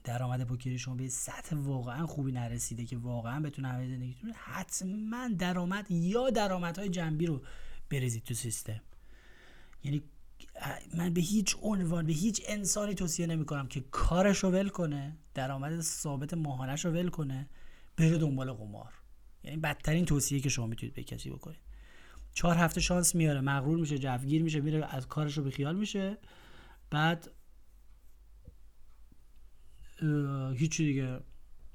درآمد 0.04 0.44
پوکری 0.44 0.78
شما 0.78 0.94
به 0.94 1.08
سطح 1.08 1.56
واقعا 1.56 2.06
خوبی 2.06 2.32
نرسیده 2.32 2.84
که 2.84 2.96
واقعا 2.96 3.40
بتونه 3.40 3.68
همه 3.68 3.88
زندگیتون 3.88 4.32
حتما 4.36 5.28
درآمد 5.38 5.90
یا 5.90 6.30
درآمدهای 6.30 6.88
جنبی 6.88 7.26
رو 7.26 7.42
بریزید 7.90 8.25
تو 8.25 8.35
سیستم. 8.35 8.81
یعنی 9.85 10.03
من 10.94 11.14
به 11.14 11.20
هیچ 11.20 11.57
عنوان 11.62 12.07
به 12.07 12.12
هیچ 12.12 12.42
انسانی 12.46 12.94
توصیه 12.94 13.27
نمی 13.27 13.44
کنم 13.44 13.66
که 13.66 13.81
کارش 13.81 14.38
رو 14.38 14.51
ول 14.51 14.68
کنه 14.68 15.16
درآمد 15.35 15.81
ثابت 15.81 16.35
ماهانش 16.35 16.85
رو 16.85 16.90
ول 16.90 17.09
کنه 17.09 17.49
بره 17.96 18.18
دنبال 18.18 18.53
قمار. 18.53 18.92
یعنی 19.44 19.57
بدترین 19.57 20.05
توصیه 20.05 20.40
که 20.40 20.49
شما 20.49 20.66
می‌تونید 20.66 20.94
به 20.94 21.03
کسی 21.03 21.31
بکنید. 21.31 21.61
چهار 22.35 22.57
هفته 22.57 22.81
شانس 22.81 23.14
میاره 23.14 23.40
مغرور 23.40 23.79
میشه 23.79 23.99
جوگیر 23.99 24.42
میشه 24.42 24.61
میره 24.61 24.94
از 24.94 25.09
کارش 25.09 25.38
رو 25.38 25.44
به 25.44 25.51
خیال 25.51 25.77
میشه. 25.77 26.18
بعد 26.90 27.31
هیچی 30.55 30.85
دیگه. 30.85 31.20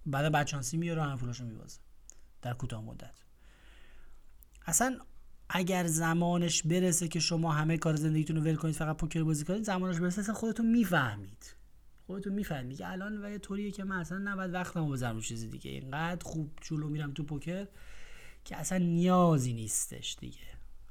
بعد 0.06 0.48
شانسی 0.48 0.78
میاره 0.78 1.04
هم 1.04 1.18
رو 1.18 1.46
میبازه. 1.46 1.80
در 2.42 2.54
کوتاه 2.54 2.82
مدت. 2.82 3.16
اصلا 4.66 5.00
اگر 5.54 5.88
زمانش 5.88 6.64
برسه 6.64 7.08
که 7.08 7.20
شما 7.20 7.52
همه 7.52 7.78
کار 7.78 7.96
زندگیتون 7.96 8.36
رو 8.36 8.42
ول 8.42 8.56
کنید 8.56 8.76
فقط 8.76 8.98
پوکر 8.98 9.24
بازی 9.24 9.46
کنید 9.46 9.64
زمانش 9.64 10.00
برسه 10.00 10.34
خودتون 10.34 10.72
می‌فهمید. 10.72 11.56
خودتون 12.08 12.34
می‌فهمید. 12.34 12.78
که 12.78 12.92
الان 12.92 13.26
و 13.26 13.30
یه 13.30 13.38
طوریه 13.38 13.72
که 13.72 13.84
من 13.84 14.00
اصلا 14.00 14.18
نباید 14.18 14.54
وقتمو 14.54 14.90
بذارم 14.90 15.16
رو 15.16 15.22
چیزی 15.22 15.48
دیگه. 15.48 15.72
اینقدر 15.72 16.24
خوب 16.24 16.52
جلو 16.62 16.90
میرم 16.90 17.14
تو 17.14 17.24
پوکر 17.24 17.68
که 18.46 18.58
اصلا 18.58 18.78
نیازی 18.78 19.54
نیستش 19.54 20.18
دیگه. 20.20 20.38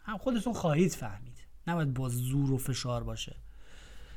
هم 0.02 0.18
خودتون 0.18 0.52
خواهید 0.52 0.92
فهمید. 0.92 1.38
نباید 1.66 1.94
با 1.94 2.08
زور 2.08 2.52
و 2.52 2.58
فشار 2.58 3.04
باشه. 3.04 3.36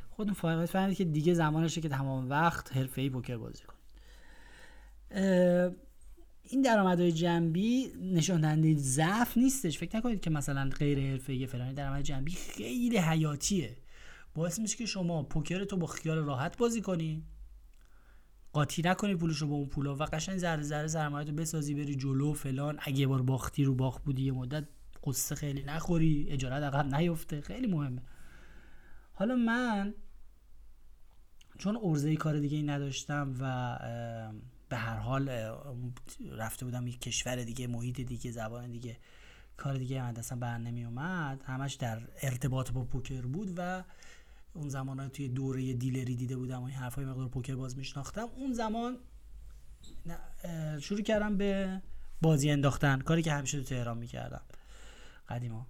خودتون 0.10 0.34
فقط 0.34 0.70
فهمید 0.70 0.98
که 0.98 1.06
دیگه 1.06 1.34
زمانشه 1.34 1.82
که 1.82 1.90
تمام 1.90 2.30
وقت 2.30 2.78
حرفه‌ای 2.78 3.10
پوکر 3.10 3.38
بازی 3.38 3.64
کنید. 3.64 3.84
این 6.44 6.62
درآمدهای 6.62 7.12
جنبی 7.12 7.88
نشان 8.02 8.42
دهنده 8.42 8.76
ضعف 8.76 9.38
نیستش. 9.38 9.78
فکر 9.78 9.98
نکنید 9.98 10.20
که 10.22 10.30
مثلا 10.30 10.70
غیر 10.70 11.00
حرفه‌ای 11.12 11.48
فلانی 11.48 11.74
درآمد 11.74 12.04
جنبی 12.04 12.32
خیلی 12.32 12.98
حیاتیه. 12.98 13.78
باعث 14.36 14.60
میشه 14.60 14.78
که 14.78 14.86
شما 14.86 15.24
پوکر 15.24 15.64
تو 15.64 15.78
با 15.78 15.88
خیال 15.88 16.18
راحت 16.18 16.58
بازی 16.58 16.82
کنی. 16.82 17.24
قاطی 18.54 18.82
نکنی 18.82 19.16
پولش 19.16 19.38
رو 19.38 19.48
با 19.48 19.56
اون 19.56 19.66
پولا 19.66 19.96
و 19.96 20.04
قشنگ 20.04 20.38
ذره 20.38 20.62
ذره 20.62 20.88
سرمایه 20.88 21.28
رو 21.28 21.36
بسازی 21.36 21.74
بری 21.74 21.96
جلو 21.96 22.34
فلان. 22.34 22.80
اگه 22.82 23.08
بار 23.08 23.22
باختی 23.22 23.64
رو 23.64 23.76
باخت 23.76 24.04
بودی 24.04 24.24
یه 24.24 24.32
مدت 24.32 24.68
قصه 25.04 25.36
خیلی 25.36 25.64
نخوری 25.64 26.28
اجاره 26.30 26.56
عقب 26.56 26.96
نیفته. 26.96 27.42
خیلی 27.42 27.68
مهمه. 27.68 28.02
حالا 29.14 29.36
من 29.36 29.94
چون 31.58 31.80
ارزه 31.84 32.16
کار 32.16 32.40
دیگه 32.40 32.58
ای 32.58 32.64
نداشتم 32.64 33.36
و 33.40 33.78
به 34.74 34.80
هر 34.80 34.98
حال 34.98 35.30
رفته 36.32 36.66
بودم 36.66 36.88
یک 36.88 37.00
کشور 37.00 37.44
دیگه 37.44 37.68
محیط 37.68 38.02
دیگه 38.02 38.32
زبان 38.32 38.72
دیگه 38.72 38.98
کار 39.58 39.78
دیگه 39.78 40.04
اصلا 40.04 40.40
بر 40.40 40.58
نمی 40.58 40.86
اومد 40.86 41.44
همش 41.46 41.74
در 41.74 42.02
ارتباط 42.22 42.72
با 42.72 42.84
پوکر 42.84 43.22
بود 43.22 43.54
و 43.58 43.84
اون 44.54 44.70
زمان 44.70 45.10
توی 45.10 45.30
دوره 45.30 45.74
دیلری 45.74 46.16
دیده 46.16 46.38
بودم 46.38 46.62
و 46.62 46.66
این 46.66 46.76
حرفای 46.76 47.06
مقدار 47.06 47.28
پوکر 47.28 47.56
باز 47.56 47.78
میشناختم. 47.78 48.28
اون 48.36 48.54
زمان 48.54 48.98
شروع 50.80 51.02
کردم 51.02 51.38
به 51.38 51.82
بازی 52.22 52.52
انداختن 52.52 53.00
کاری 53.00 53.22
که 53.22 53.32
همیشه 53.32 53.58
تو 53.58 53.64
تهران 53.64 53.98
می‌کردم. 53.98 54.42
قدیما. 55.30 55.68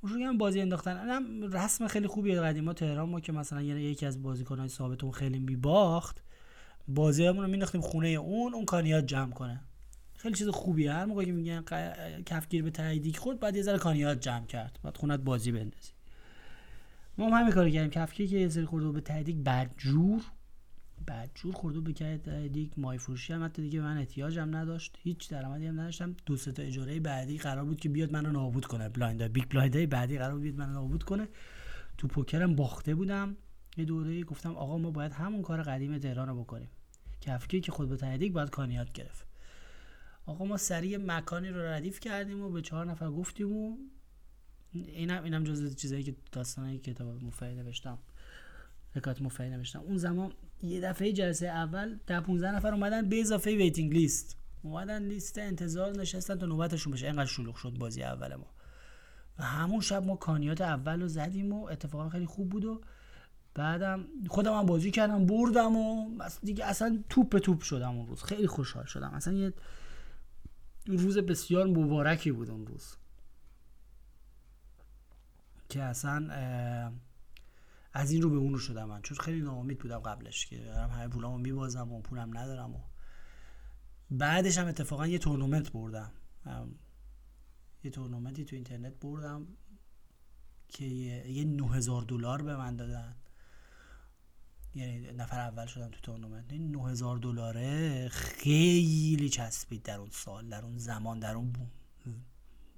شروع 0.00 0.20
کردم 0.20 0.38
بازی 0.38 0.60
انداختن. 0.60 1.22
رسم 1.52 1.88
خیلی 1.88 2.06
خوبیه 2.06 2.40
قدیما. 2.40 2.72
تهران 2.72 3.08
ما 3.08 3.20
که 3.20 3.32
مثلا 3.32 3.62
یکی 3.62 4.06
از 4.06 4.22
بازیکنهای 4.22 4.68
ثابتمون 4.68 5.12
خیلی 5.12 5.38
میباخت. 5.38 6.22
بازی 6.88 7.26
رو 7.26 7.46
مینداختیم 7.46 7.80
خونه 7.80 8.08
اون 8.08 8.54
اون 8.54 8.64
کانیات 8.64 9.06
جمع 9.06 9.32
کنه. 9.32 9.60
خیلی 10.16 10.34
چیز 10.34 10.48
خوبیه. 10.48 10.92
هر 10.92 11.04
موقع 11.04 11.24
که 11.24 11.32
میگن 11.32 11.62
کفگیر 12.26 12.62
به 12.62 12.70
تاییدی 12.70 13.12
خورد 13.12 13.40
بعد 13.40 13.56
یه 13.56 13.62
ذره 13.62 13.78
کانیات 13.78 14.20
جمع 14.20 14.46
کرد. 14.46 14.78
بعد 14.82 14.96
خونت 14.96 15.20
بازی 15.20 15.52
بندازی. 15.52 15.92
ما 17.18 17.26
هم 17.26 17.40
همین 17.40 17.52
کارو 17.52 17.70
کردیم. 17.70 17.90
کفکی 17.90 18.26
که 18.28 18.36
یه 18.36 18.48
سری 18.48 18.64
خورده 18.64 18.92
به 18.92 19.00
تاییدیک 19.00 19.36
بدجور 19.36 20.22
بدجور 21.08 21.54
خورده 21.54 21.80
به 21.80 21.92
ته 22.18 22.40
دیگ 22.40 22.72
ماهی 22.76 22.98
فروشی 22.98 23.32
هم 23.32 23.44
حتی 23.44 23.62
دیگه 23.62 23.80
من 23.80 23.98
احتیاجم 23.98 24.56
نداشت. 24.56 24.98
هیچ 25.02 25.30
درآمدی 25.30 25.66
هم 25.66 25.80
نداشتم. 25.80 26.16
دو 26.26 26.36
سه 26.36 26.52
تا 26.52 26.62
اجاره 26.62 27.00
بعدی 27.00 27.38
قرار 27.38 27.64
بود 27.64 27.80
که 27.80 27.88
بیاد 27.88 28.12
منو 28.12 28.32
نابود 28.32 28.66
کنه. 28.66 28.88
blind 28.88 29.22
big 29.22 29.44
blind 29.50 29.88
بعدی 29.88 30.18
قرار 30.18 30.32
بود 30.32 30.42
بیاد 30.42 30.56
منو 30.56 30.72
نابود 30.72 31.02
کنه. 31.02 31.28
تو 31.98 32.08
پوکرم 32.08 32.56
باخته 32.56 32.94
بودم. 32.94 33.36
یه 33.76 33.84
دوره 33.84 34.22
گفتم 34.22 34.56
آقا 34.56 34.78
ما 34.78 34.90
باید 34.90 35.12
همون 35.12 35.42
کار 35.42 35.62
قدیم 35.62 35.98
تهران 35.98 36.28
رو 36.28 36.40
بکنیم. 36.42 36.68
کفگیر 37.20 37.60
که 37.60 37.72
خورد 37.72 37.88
به 37.88 37.96
ته 37.96 38.10
دیگ 38.10 38.32
باید 38.32 38.50
کانیات 38.50 38.92
گرفت. 38.92 39.26
آقا 40.26 40.44
ما 40.44 40.56
سریع 40.56 40.98
مکانی 40.98 41.48
رو 41.48 41.60
ردیف 41.60 42.00
کردیم 42.00 42.42
و 42.42 42.50
به 42.50 42.62
چهار 42.62 42.86
نفر 42.86 43.10
گفتیم 43.10 43.56
و 43.56 43.76
اینم 44.72 45.24
اینم 45.24 45.44
جزو 45.44 45.74
چیزایی 45.74 46.02
که 46.02 46.14
داستانه 46.32 46.78
کتاب 46.78 47.24
مفت‌بر 47.24 47.58
نوشتم. 47.58 47.98
حکایت 48.94 49.22
مفت‌بر 49.22 49.52
نوشتم. 49.52 49.80
اون 49.80 49.96
زمان 49.96 50.32
یه 50.62 50.80
دفعه 50.80 51.12
جلسه 51.12 51.46
اول 51.46 51.98
ده 52.06 52.20
15 52.20 52.50
نفر 52.50 52.74
اومدن 52.74 53.08
به 53.08 53.20
اضافه 53.20 53.56
waiting 53.56 53.92
list 53.92 54.36
اومدن 54.62 55.02
لیست 55.02 55.38
انتظار 55.38 55.92
نشستن 55.96 56.38
تا 56.38 56.46
نوبتشون 56.46 56.92
بشه. 56.92 57.06
اینقدر 57.06 57.26
شلوغ 57.26 57.56
شد 57.56 57.70
بازی 57.78 58.02
اول 58.02 58.34
ما. 58.34 58.46
و 59.38 59.42
همون 59.42 59.80
شب 59.80 60.06
ما 60.06 60.16
کانیات 60.16 60.60
اول 60.60 61.00
رو 61.00 61.08
زدیم 61.08 61.52
و 61.52 61.64
اتفاقا 61.64 62.08
خیلی 62.08 62.26
خوب 62.26 62.48
بود 62.48 62.64
و 62.64 62.80
بعدم 63.54 64.04
خودم 64.28 64.58
هم 64.58 64.66
بازی 64.66 64.90
کردم 64.90 65.26
بردم 65.26 65.76
و 65.76 66.18
دیگه 66.42 66.64
اصلا 66.64 67.04
توپ 67.08 67.38
توپ 67.38 67.62
شدم 67.62 67.96
اون 67.96 68.06
روز. 68.06 68.22
خیلی 68.22 68.46
خوشحال 68.46 68.84
شدم. 68.84 69.10
اصلا 69.14 69.34
یه 69.34 69.52
روز 70.86 71.18
بسیار 71.18 71.66
مبارکی 71.66 72.32
بود 72.32 72.50
اون 72.50 72.66
روز. 72.66 72.96
که 75.68 75.82
اصلا 75.82 76.28
از 77.92 78.10
این 78.10 78.22
رو 78.22 78.30
به 78.30 78.36
اون 78.36 78.52
رو 78.52 78.58
شدم 78.58 78.84
من. 78.84 79.02
چون 79.02 79.18
خیلی 79.18 79.40
ناامید 79.40 79.78
بودم 79.78 79.98
قبلش 79.98 80.46
که 80.46 80.58
دارم 80.58 80.90
همه 80.90 81.08
پولامو 81.08 81.38
میبازم 81.38 81.92
و 81.92 82.00
پولم 82.00 82.38
ندارم 82.38 82.74
و 82.74 82.80
بعدش 84.10 84.58
هم 84.58 84.66
اتفاقا 84.66 85.06
یه 85.06 85.18
تورنمنت 85.18 85.72
بردم. 85.72 86.12
یه 87.84 87.90
تورنمنتی 87.90 88.44
تو 88.44 88.56
اینترنت 88.56 89.00
بردم 89.00 89.46
که 90.68 90.84
یه 90.84 91.44
9000 91.44 92.02
دلار 92.02 92.42
به 92.42 92.56
من 92.56 92.76
دادن. 92.76 93.16
یعنی 94.74 95.12
نفر 95.12 95.40
اول 95.40 95.66
شدم 95.66 95.90
تو 95.90 96.00
تورنمنت. 96.00 96.52
این 96.52 96.70
9000 96.70 97.18
دلاره 97.18 98.08
خیلی 98.08 99.28
چسبید 99.28 99.82
در 99.82 99.98
اون 99.98 100.10
سال 100.10 100.48
در 100.48 100.64
اون 100.64 100.78
زمان 100.78 101.18
در 101.18 101.34
اون 101.34 101.52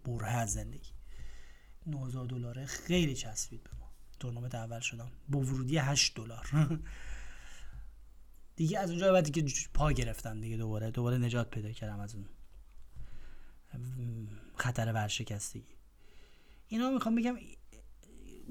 بره 0.04 0.28
از 0.30 0.52
زندگی. 0.52 0.90
9000 1.86 2.26
دلاره 2.26 2.66
خیلی 2.66 3.14
چسبید 3.14 3.62
به 3.62 3.70
ما. 3.80 3.90
تورنمنت 4.20 4.54
اول 4.54 4.80
شدم. 4.80 5.10
با 5.28 5.38
ورودی 5.38 5.78
8 5.78 6.14
دلار. 6.16 6.48
دیگه 8.56 8.78
از 8.78 8.90
اونجا 8.90 9.12
بعد 9.12 9.30
که 9.30 9.44
پا 9.74 9.92
گرفتم 9.92 10.40
دیگه 10.40 10.56
دوباره. 10.56 10.90
دوباره 10.90 11.18
نجات 11.18 11.50
پیدا 11.50 11.72
کردم 11.72 12.00
از 12.00 12.14
اون 12.14 12.26
خطر 14.56 14.92
ورشکستگی. 14.92 15.74
اینا 16.68 16.90
می‌خوام 16.90 17.14
بگم 17.14 17.36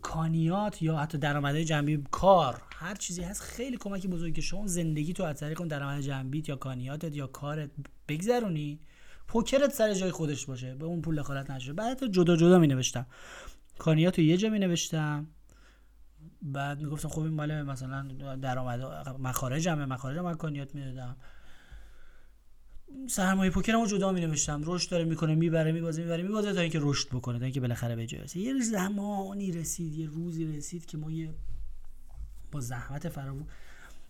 کانیات 0.04 0.82
یا 0.82 0.98
حتی 0.98 1.18
درآمدهای 1.18 1.66
جنبی 1.66 2.04
کار 2.12 2.62
هر 2.76 2.96
چیزی 2.96 3.22
هست 3.22 3.42
خیلی 3.42 3.78
کمکی 3.78 4.08
بزرگی 4.08 4.34
که 4.34 4.42
شما 4.42 4.68
زندگی 4.68 5.14
تو 5.14 5.24
از 5.24 5.40
طریق 5.40 5.64
درآمد 5.64 6.02
جنبیت 6.02 6.50
یا 6.50 6.56
کانیاتت 6.56 7.16
یا 7.16 7.28
کارت 7.28 7.70
بگذرونی 8.08 8.80
پوکرت 9.28 9.74
سر 9.74 9.94
جای 9.94 10.12
خودش 10.12 10.46
باشه 10.46 10.76
به 10.76 10.86
اون 10.86 11.02
پول 11.02 11.16
دخالت 11.16 11.52
نشه. 11.52 11.74
بعد 11.74 12.06
جدا 12.12 12.36
جدا 12.36 12.60
می 12.60 12.68
نوشتم 12.68 13.06
کانیات 13.78 14.20
رو 14.20 14.26
یه 14.26 14.38
جا 14.38 14.50
می 14.50 14.60
نوشتم 14.60 15.28
بعد 16.42 16.82
می‌گفتم 16.82 17.10
خب 17.10 17.22
این 17.22 17.34
مال 17.34 17.62
مثلا 17.62 18.08
درآمد 18.42 18.82
مخارجم 19.20 19.86
مخارج 19.86 20.18
من 20.18 20.34
کانیات 20.34 20.76
می‌دادم. 20.76 21.18
سرمایه 23.08 23.52
پوکر 23.52 23.74
رو 23.74 23.88
جدا 23.88 24.12
می 24.12 24.22
نوشتم 24.22 24.62
رشد 24.66 24.92
داره 24.92 25.04
می‌کنه 25.04 25.36
می‌بره 25.36 25.72
میبازه 25.72 26.02
می‌بره 26.02 26.24
میبازه 26.24 26.54
تا 26.54 26.62
اینکه 26.62 26.80
رشد 26.82 27.08
بکنه 27.10 27.40
تا 27.40 27.46
اینکه 27.46 27.62
بالاخره 27.62 27.96
به 27.96 28.08
جای 28.08 28.22
یه 28.36 28.60
زمانی 28.60 29.52
رسید 29.52 29.94
یه 29.94 30.08
روزی 30.08 30.58
رسید 30.58 30.86
که 30.86 30.98
ما 30.98 31.12
یه 31.12 31.34
با 32.52 32.60
زحمت 32.60 33.10
فراوون 33.10 33.46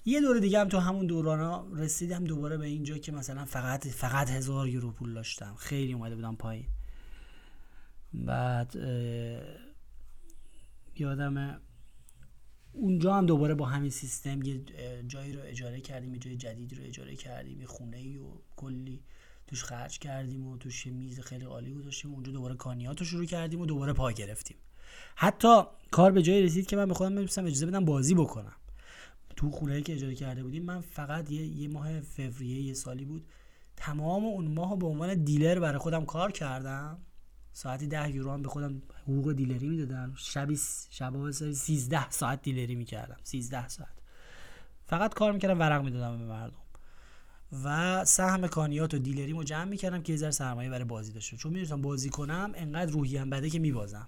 یه 0.06 0.22
دور 0.22 0.40
دیگه 0.40 0.60
هم 0.60 0.70
تو 0.70 0.80
همون 0.80 1.08
دوران 1.08 1.40
ها 1.40 1.68
رسیدم 1.76 2.24
دوباره 2.24 2.58
به 2.58 2.66
اینجا 2.66 2.98
که 2.98 3.12
مثلا 3.12 3.46
فقط 3.46 3.88
فقط 3.88 4.30
هزار 4.30 4.68
یورو 4.68 4.92
پول 4.92 5.14
داشتم. 5.14 5.56
خیلی 5.58 5.94
اومده 5.94 6.16
بودم 6.16 6.36
پایین. 6.36 6.66
بعد 8.14 8.76
یادم 10.96 11.62
اونجا 12.74 13.14
هم 13.14 13.26
دوباره 13.26 13.54
با 13.54 13.66
همین 13.66 13.90
سیستم 13.90 14.42
یه 14.42 14.62
جایی 15.08 15.34
رو 15.34 15.40
اجاره 15.44 15.82
کردیم 15.82 16.14
یه 16.14 16.20
جای 16.20 16.36
جدید 16.36 16.78
رو 16.78 16.84
اجاره 16.84 17.16
کردیم 17.16 17.62
یه 17.62 17.68
خونه 17.68 17.98
ای 17.98 18.18
و 18.18 18.26
کلی 18.56 19.04
توش 19.48 19.64
خرج 19.64 20.00
کردیم 20.00 20.48
و 20.48 20.58
توش 20.58 20.86
یه 20.86 20.94
میز 20.94 21.20
خیلی 21.20 21.46
عالی 21.46 21.74
گذاشتیم 21.74 22.14
اونجا 22.14 22.32
دوباره 22.32 22.56
کانیات 22.56 23.00
رو 23.00 23.06
شروع 23.06 23.26
کردیم 23.26 23.62
و 23.62 23.66
دوباره 23.66 23.94
پا 23.94 24.12
گرفتیم. 24.12 24.58
حتی 25.16 25.62
کار 25.92 26.12
به 26.12 26.22
جایی 26.22 26.44
رسید 26.44 26.68
که 26.68 26.76
من 26.76 26.86
به 26.86 26.94
خودم 26.94 27.12
می‌تونستم 27.12 27.46
اجازه 27.46 27.66
بدم 27.66 27.86
بازی 27.86 28.16
بکنم. 28.16 28.56
تو 29.36 29.52
خونه 29.52 29.82
که 29.82 29.94
اجاره 29.94 30.16
کرده 30.16 30.44
بودیم 30.44 30.64
من 30.64 30.82
فقط 30.82 31.32
یه, 31.32 31.46
یه 31.46 31.68
ماه 31.68 32.02
فوریه 32.02 32.62
یه 32.62 32.74
سالی 32.74 33.06
بود 33.06 33.26
تمام 33.76 34.26
اون 34.26 34.48
ماه 34.48 34.80
به 34.80 34.88
عنوان 34.88 35.24
دیلر 35.24 35.60
برای 35.60 35.78
خودم 35.78 36.06
کار 36.06 36.32
کردم. 36.32 36.98
ساعتی 37.54 37.88
ده 37.88 38.16
یورو 38.16 38.32
هم 38.32 38.42
به 38.42 38.50
خودم 38.50 38.82
حقوق 39.04 39.34
دیلری 39.34 39.70
می‌دادم. 39.70 40.14
شبی 40.16 40.60
شبا 40.90 41.32
13 41.32 42.10
ساعت 42.10 42.42
دیلری 42.42 42.76
می‌کردم. 42.76 43.18
13 43.24 43.68
ساعت. 43.68 43.90
فقط 44.86 45.14
کار 45.14 45.32
می‌کردم 45.32 45.60
ورق 45.60 45.84
می‌دادم 45.84 46.18
به 46.18 46.26
مردم. 46.26 46.56
و 47.64 48.06
سهم 48.06 48.48
کانیات 48.48 48.94
و 48.94 48.98
دیلری 48.98 49.44
جمع 49.44 49.64
می‌کردم 49.64 50.02
که 50.02 50.14
یه 50.14 50.18
ذره 50.18 50.32
سرمایه 50.32 50.70
برای 50.70 50.84
بازی 50.84 51.12
داشته 51.12 51.38
چون 51.38 51.52
می‌دونستم 51.52 51.82
بازی 51.82 52.10
کنم 52.10 52.52
انقدر 52.56 52.92
روحیم 52.92 53.30
بده 53.30 53.50
که 53.50 53.60
میبازم. 53.60 54.08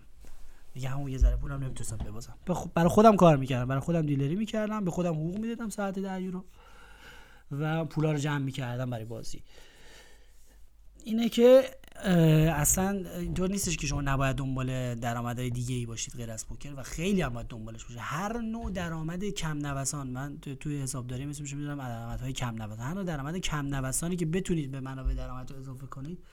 دیگه 0.74 0.90
همون 0.90 1.12
یه 1.12 1.18
ذره 1.18 1.36
پولم 1.36 1.64
نمی‌تونستم 1.64 1.98
ببازم. 1.98 2.36
برای 2.76 2.90
خودم 2.90 3.16
کار 3.16 3.38
می‌کردم. 3.38 3.68
برای 3.68 3.82
خودم 3.82 4.02
دیلری 4.02 4.36
می‌کردم 4.36 4.86
به 4.86 4.92
خودم 4.92 5.14
حقوق 5.14 5.38
می‌دادم 5.38 5.70
ساعت 5.70 6.00
10 6.00 6.22
یورو. 6.22 6.44
و 7.52 7.86
پولا 7.86 8.12
رو 8.12 8.18
جمع 8.18 8.38
می‌کردم 8.38 8.90
برای 8.90 9.06
بازی. 9.06 9.44
اینه 11.06 11.30
که 11.30 11.64
اصلا 12.56 12.90
اینطور 13.20 13.50
نیستش 13.50 13.78
که 13.78 13.88
شما 13.88 14.02
نباید 14.02 14.36
دنبال 14.36 14.96
درآمدهای 14.96 15.50
دیگه 15.50 15.76
ای 15.76 15.86
باشید 15.86 16.14
غیر 16.14 16.32
از 16.32 16.48
پوکر 16.48 16.74
و 16.78 16.84
خیلی 16.84 17.22
هم 17.22 17.34
باید 17.34 17.48
دنبالش 17.48 17.86
باشه. 17.86 18.00
هر 18.00 18.42
نوع 18.42 18.72
درآمد 18.72 19.24
کم 19.24 19.58
نوسان 19.58 20.08
من 20.08 20.40
تو 20.40 20.56
توی 20.56 20.82
حسابداری 20.82 21.26
مثل 21.26 21.42
میشه 21.42 21.56
می‌دونم 21.56 21.78
درآمدهای 21.78 22.34
کم 22.34 22.62
نوسان 22.62 22.80
هر 22.80 22.94
نوع 22.94 23.04
درآمد 23.04 23.38
کم 23.38 23.76
نوسانی 23.76 24.16
که 24.16 24.26
بتونید 24.26 24.72
به 24.72 24.80
منابع 24.80 25.14
درآمد 25.14 25.54
اضافه 25.54 25.88
کنید 25.88 26.24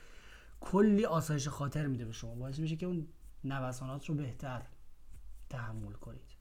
کلی 0.61 1.05
آسایش 1.05 1.47
خاطر 1.47 1.87
میده 1.87 2.05
به 2.05 2.11
شما. 2.11 2.35
باعث 2.35 2.59
میشه 2.59 2.75
که 2.75 2.85
اون 2.85 3.07
نوسانات 3.43 4.05
رو 4.05 4.15
بهتر 4.15 4.61
تحمل 5.49 5.93
کنید. 5.93 6.35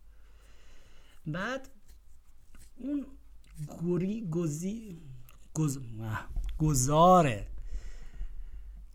بعد 1.26 1.68
اون 2.76 3.06
گوری 3.66 4.28
گزی 4.30 5.00
گز... 5.54 5.78
گزاره 6.58 7.46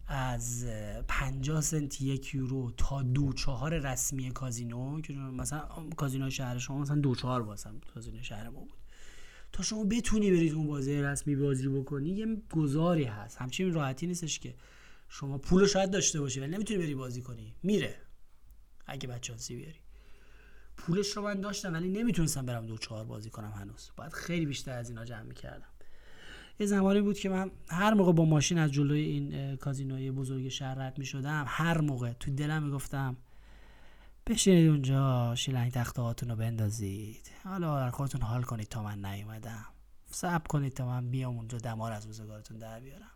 از 0.07 0.65
50 1.07 1.61
سنت 1.61 2.01
یک 2.01 2.35
یورو 2.35 2.71
تا 2.77 3.01
دو 3.01 3.33
چهار 3.33 3.79
رسمی 3.79 4.31
کازینو 4.31 5.01
که 5.01 5.13
مثلا 5.13 5.67
کازینو 5.97 6.29
شهر 6.29 6.57
شما 6.57 6.79
مثلا 6.79 6.95
دو 6.95 7.15
چهار 7.15 7.41
واسم 7.41 7.79
کازینو 7.93 8.23
شهر 8.23 8.49
ما 8.49 8.59
بود. 8.59 8.77
تا 9.51 9.63
شما 9.63 9.83
بتونی 9.83 10.31
برید 10.31 10.53
اون 10.53 10.67
بازی 10.67 11.01
رسمی 11.01 11.35
بازی 11.35 11.67
بکنی 11.67 12.09
یه 12.09 12.41
گذاری 12.51 13.03
هست. 13.03 13.37
همچین 13.37 13.73
راحتی 13.73 14.07
نیستش 14.07 14.39
که 14.39 14.55
شما 15.09 15.37
پول 15.37 15.67
شاید 15.67 15.91
داشته 15.91 16.19
باشی 16.19 16.39
ولی 16.39 16.51
نمی‌تونی 16.51 16.79
بری 16.79 16.95
بازی 16.95 17.21
کنی. 17.21 17.55
میره. 17.63 17.95
اگه 18.85 19.07
بچانسی 19.07 19.55
بیاری. 19.55 19.79
پولش 20.77 21.17
رو 21.17 21.23
من 21.23 21.41
داشتم 21.41 21.73
ولی 21.73 21.89
نمی‌تونستم 21.89 22.45
برم 22.45 22.65
دو 22.65 22.77
چهار 22.77 23.05
بازی 23.05 23.29
کنم 23.29 23.51
هنوز. 23.51 23.91
باید 23.95 24.13
خیلی 24.13 24.45
بیشتر 24.45 24.71
از 24.77 24.89
اینا 24.89 25.05
جمع 25.05 25.21
می‌کردم. 25.23 25.69
یه 26.59 26.65
زمانی 26.65 27.01
بود 27.01 27.19
که 27.19 27.29
من 27.29 27.51
هر 27.67 27.93
موقع 27.93 28.11
با 28.11 28.25
ماشین 28.25 28.57
از 28.57 28.71
جلوی 28.71 28.99
این 28.99 29.55
کازینوی 29.55 30.11
بزرگ 30.11 30.49
شهر 30.49 30.75
رد 30.75 30.97
می‌شدم 30.97 31.45
هر 31.47 31.81
موقع 31.81 32.13
تو 32.13 32.31
دلم 32.31 32.63
می‌گفتم 32.63 33.17
بشینید 34.27 34.69
اونجا 34.69 35.35
شیلنگ 35.35 35.71
تخته 35.71 36.01
هاتون 36.01 36.29
رو 36.29 36.35
بندازید. 36.35 37.31
حالا 37.43 37.79
در 37.79 37.89
خودتون 37.89 38.21
حال 38.21 38.43
کنید 38.43 38.67
تا 38.67 38.83
من 38.83 39.05
نیومدم. 39.05 39.65
صبر 40.11 40.47
کنید 40.47 40.73
تا 40.73 40.85
من 40.85 41.09
بیام 41.09 41.37
اونجا 41.37 41.57
دمار 41.57 41.91
از 41.91 42.05
روزگارتون 42.05 42.57
در 42.57 42.79
بیارم. 42.79 43.11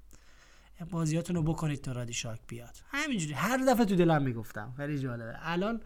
بازیاتون 0.91 1.35
رو 1.35 1.43
بکنید 1.43 1.81
تا 1.81 1.91
رادی 1.91 2.13
شاک 2.13 2.39
بیاد. 2.47 2.77
همینجوری 2.87 3.33
هر 3.33 3.57
دفعه 3.57 3.85
تو 3.85 3.95
دلم 3.95 4.23
می‌گفتم. 4.23 4.73
خیلی 4.77 4.99
جالبه. 4.99 5.35
الان 5.41 5.81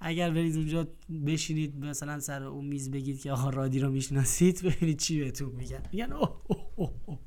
اگر 0.00 0.30
برید 0.30 0.56
اونجا 0.56 0.88
بشینید 1.26 1.84
مثلا 1.84 2.20
سر 2.20 2.42
اون 2.42 2.64
میز 2.64 2.90
بگید 2.90 3.20
که 3.20 3.32
آقا 3.32 3.50
رادی 3.50 3.80
رو 3.80 3.90
می‌شناسید 3.90 4.62
ببینید 4.62 4.98
چی 4.98 5.20
بهتون 5.20 5.52
میگن. 5.52 5.82
میگن 5.92 6.12
اوه 6.12 6.40
اوه 6.76 6.92
اوه 7.04 7.18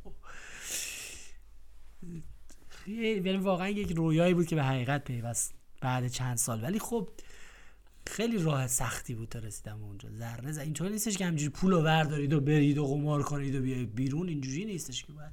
یعنی 2.88 3.38
واقعا 3.38 3.70
یک 3.70 3.92
رویایی 3.92 4.34
بود 4.34 4.46
که 4.46 4.56
به 4.56 4.64
حقیقت 4.64 5.04
پیوست 5.04 5.54
بعد 5.82 6.08
چند 6.08 6.38
سال. 6.38 6.64
ولی 6.64 6.80
خب 6.80 7.10
خیلی 8.08 8.38
راه 8.38 8.68
سختی 8.68 9.16
بود 9.16 9.30
تا 9.30 9.40
رسیدم 9.40 9.84
اونجا. 9.84 10.10
ذره 10.10 10.62
اینطوری 10.62 10.92
نیستش 10.92 11.18
که 11.18 11.26
همینجوری 11.26 11.50
پول 11.50 11.74
وردارید 11.74 12.34
و 12.34 12.40
برید 12.42 12.78
و 12.78 12.88
قمار 12.88 13.24
کنید 13.24 13.56
و 13.56 13.62
بیاید 13.62 13.96
بیرون. 13.96 14.28
اینجوری 14.28 14.66
نیستش 14.66 15.04
که 15.04 15.14
باید. 15.14 15.32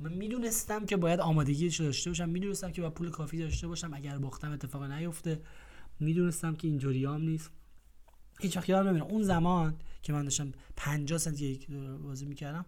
من 0.00 0.12
می‌دونستم 0.12 0.86
که 0.86 0.96
باید 0.96 1.20
آمادگی 1.20 1.68
داشته 1.68 2.10
باشم. 2.10 2.28
می‌دونستم 2.28 2.72
که 2.72 2.80
باید 2.80 2.94
پول 2.94 3.10
کافی 3.10 3.38
داشته 3.38 3.68
باشم. 3.68 3.94
اگر 3.94 4.18
باختم 4.18 4.50
اتفاق 4.50 4.82
نیفته. 4.82 5.40
می‌دونستم 6.00 6.54
که 6.54 6.68
اینطوری 6.68 7.04
هم 7.04 7.20
نیست. 7.20 7.50
هیچ 8.40 8.56
وقت 8.56 8.68
یادم 8.68 9.02
اون 9.02 9.22
زمان 9.22 9.76
که 10.02 10.12
من 10.12 10.22
داشتم 10.22 10.52
50 10.76 11.18
سنت 11.18 11.40
یک 11.40 11.70
بازی 12.02 12.26
می‌کردم 12.26 12.66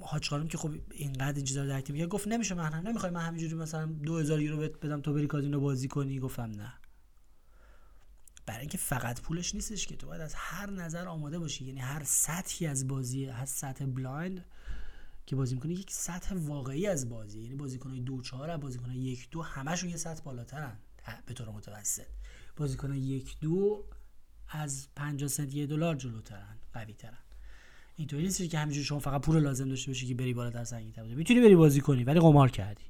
حاج 0.00 0.28
خانم 0.28 0.48
که 0.48 0.58
خب 0.58 0.70
اینقدر 0.90 1.36
این 1.36 1.44
چیزا 1.44 1.62
رو 1.62 1.68
درک 1.68 1.90
میگه 1.90 2.06
گفت 2.06 2.28
نمیشه 2.28 2.54
من 2.54 2.72
هم 2.72 2.88
نمی‌خوای 2.88 3.12
من 3.12 3.20
همینجوری 3.20 3.54
مثلا 3.54 3.86
2000 3.86 4.40
یورو 4.40 4.56
بدم 4.56 5.00
تو 5.00 5.12
بری 5.12 5.26
کازینو 5.26 5.60
بازی 5.60 5.88
کنی؟ 5.88 6.18
گفتم 6.18 6.42
نه. 6.42 6.72
برای 8.46 8.60
اینکه 8.60 8.78
فقط 8.78 9.20
پولش 9.20 9.54
نیستش 9.54 9.86
که 9.86 9.96
تو 9.96 10.06
باید 10.06 10.20
از 10.20 10.34
هر 10.36 10.70
نظر 10.70 11.08
آماده 11.08 11.38
باشی. 11.38 11.64
یعنی 11.64 11.80
هر 11.80 12.04
سطحی 12.04 12.66
از 12.66 12.88
بازی 12.88 13.24
هر 13.24 13.46
سطح 13.46 13.84
blind 13.84 14.44
که 15.26 15.36
بازی 15.36 15.54
می‌کنه 15.54 15.72
یک 15.72 15.90
سطح 15.90 16.34
واقعی 16.34 16.86
از 16.86 17.08
بازی. 17.08 17.40
یعنی 17.40 17.54
بازیکنای 17.54 18.00
دو 18.00 18.20
چهار 18.20 18.56
بازیکنای 18.56 18.96
یک 18.96 19.30
دو 19.30 19.42
همشون 19.42 19.90
یه 19.90 19.96
سطح 19.96 20.22
بالاترن. 20.22 20.78
به 21.26 21.34
طور 21.34 21.48
متوسط. 21.48 22.06
بازیکن 22.56 22.94
یک 22.94 23.36
دو 23.40 23.84
از 24.48 24.88
50 24.96 25.28
سنت 25.28 25.54
یه 25.54 25.66
دلار 25.66 25.94
جلوترن 25.94 26.58
قوی 26.72 26.94
ترن 26.94 27.18
اینطوری 27.96 28.22
نیست 28.22 28.50
که 28.50 28.58
همینجوری 28.58 28.84
شما 28.84 28.98
فقط 28.98 29.20
پول 29.20 29.38
لازم 29.38 29.68
داشته 29.68 29.90
باشی 29.90 30.06
که 30.06 30.14
بری 30.14 30.34
بالا 30.34 30.50
در 30.50 30.64
سنگین 30.64 30.92
تر 30.92 31.02
می‌تونی 31.02 31.40
بری 31.40 31.56
بازی 31.56 31.80
کنی 31.80 32.04
ولی 32.04 32.20
قمار 32.20 32.50
کردی. 32.50 32.84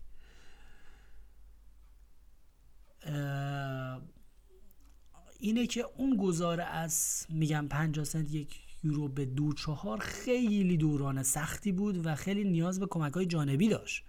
اینه 5.38 5.66
که 5.66 5.85
اون 5.96 6.16
گذاره 6.16 6.64
از 6.64 7.27
میگم 7.29 7.68
50 7.68 8.05
سنت 8.05 8.31
یک 8.31 8.61
یورو 8.83 9.09
به 9.09 9.25
دو 9.25 9.53
چهار 9.53 9.99
خیلی 9.99 10.77
دوران 10.77 11.23
سختی 11.23 11.73
بود 11.73 12.07
و 12.07 12.14
خیلی 12.14 12.44
نیاز 12.44 12.81
به 12.81 12.87
کمک 12.87 13.12
های 13.12 13.27
جانبی 13.27 13.68
داشت. 13.68 14.05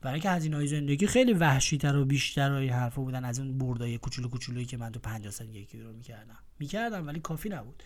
برای 0.00 0.14
اینکه 0.14 0.30
هزینه 0.30 0.66
زندگی 0.66 1.06
خیلی 1.06 1.32
وحشی 1.32 1.78
تر 1.78 1.96
و 1.96 2.04
بیشتر 2.04 2.52
و 2.52 2.72
حرفا 2.72 3.02
بودن 3.02 3.24
از 3.24 3.38
اون 3.38 3.58
بردای 3.58 3.98
کوچولو 3.98 4.28
کوچولویی 4.28 4.66
که 4.66 4.76
من 4.76 4.92
تو 4.92 5.00
50 5.00 5.32
سال 5.32 5.48
یکی 5.48 5.78
رو 5.78 5.92
می‌کردم. 5.92 6.38
می‌کردم 6.58 7.06
ولی 7.06 7.20
کافی 7.20 7.48
نبود. 7.48 7.82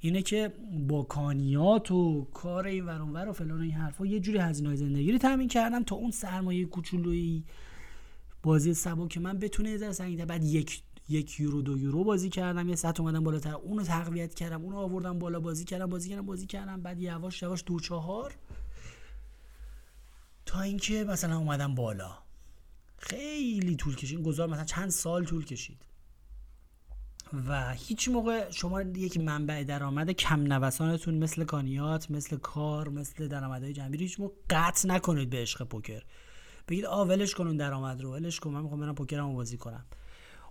اینه 0.00 0.22
که 0.22 0.52
با 0.88 1.02
کانیات 1.02 1.90
و 1.90 2.24
کار 2.24 2.66
این 2.66 2.84
ور 2.84 3.28
و 3.28 3.32
فلان 3.32 3.60
این 3.60 3.70
حرفا 3.70 4.06
یه 4.06 4.20
جوری 4.20 4.38
هزینه 4.38 4.74
زندگی 4.74 5.12
رو 5.12 5.18
تامین 5.18 5.48
کردم 5.48 5.82
تا 5.82 5.96
اون 5.96 6.10
سرمایه 6.10 6.64
کوچولویی 6.64 7.44
بازی 8.42 8.74
سبا 8.74 9.08
که 9.08 9.20
من 9.20 9.38
بتونه 9.38 9.70
یه 9.70 9.76
ذره 9.92 10.26
بعد 10.26 10.44
یک 10.44 10.82
یک 11.08 11.40
یورو 11.40 11.62
دو 11.62 11.78
یورو 11.78 12.04
بازی 12.04 12.28
کردم. 12.28 12.68
یه 12.68 12.76
ساعت 12.76 13.00
اومدم 13.00 13.24
بالاتر. 13.24 13.54
اونو 13.54 13.82
تقویت 13.82 14.34
کردم. 14.34 14.62
اونو 14.62 14.76
آوردم 14.76 15.18
بالا. 15.18 15.40
بازی 15.40 15.64
کردم 15.64 15.86
بازی 15.86 16.08
کردم 16.08 16.26
بازی 16.26 16.46
کردم. 16.46 16.82
بعد 16.82 17.00
یواش 17.00 17.42
یواش 17.42 17.62
دو 17.66 17.80
چهار 17.80 18.34
اینکه 20.62 21.04
مثلا 21.04 21.36
اومدم 21.36 21.74
بالا. 21.74 22.10
خیلی 22.98 23.76
طول 23.76 23.96
کشید. 23.96 24.22
گذار 24.22 24.48
مثلا 24.48 24.64
چند 24.64 24.90
سال 24.90 25.24
طول 25.24 25.44
کشید. 25.44 25.78
و 27.48 27.72
هیچ 27.72 28.08
موقع 28.08 28.50
شما 28.50 28.82
یک 28.82 29.16
منبع 29.20 29.64
درآمد 29.64 30.10
کم 30.10 30.40
نوسانتون 30.40 31.14
مثل 31.14 31.44
کانیات 31.44 32.10
مثل 32.10 32.36
کار 32.36 32.88
مثل 32.88 33.28
درآمدهای 33.28 33.72
جنبی 33.72 33.98
هیچ 33.98 34.20
موقع 34.20 34.34
قطع 34.50 34.88
نکنید 34.88 35.30
به 35.30 35.36
عشق 35.36 35.64
پوکر. 35.64 36.02
بگید 36.68 36.84
آ 36.84 37.04
ولش 37.04 37.34
کن 37.34 37.46
اون 37.46 37.56
درآمد 37.56 38.00
رو 38.00 38.12
ولش 38.12 38.40
کن 38.40 38.50
من 38.50 38.62
می‌خوام 38.62 38.80
برم 38.80 38.94
پوکرمو 38.94 39.34
بازی 39.34 39.56
کنم. 39.56 39.84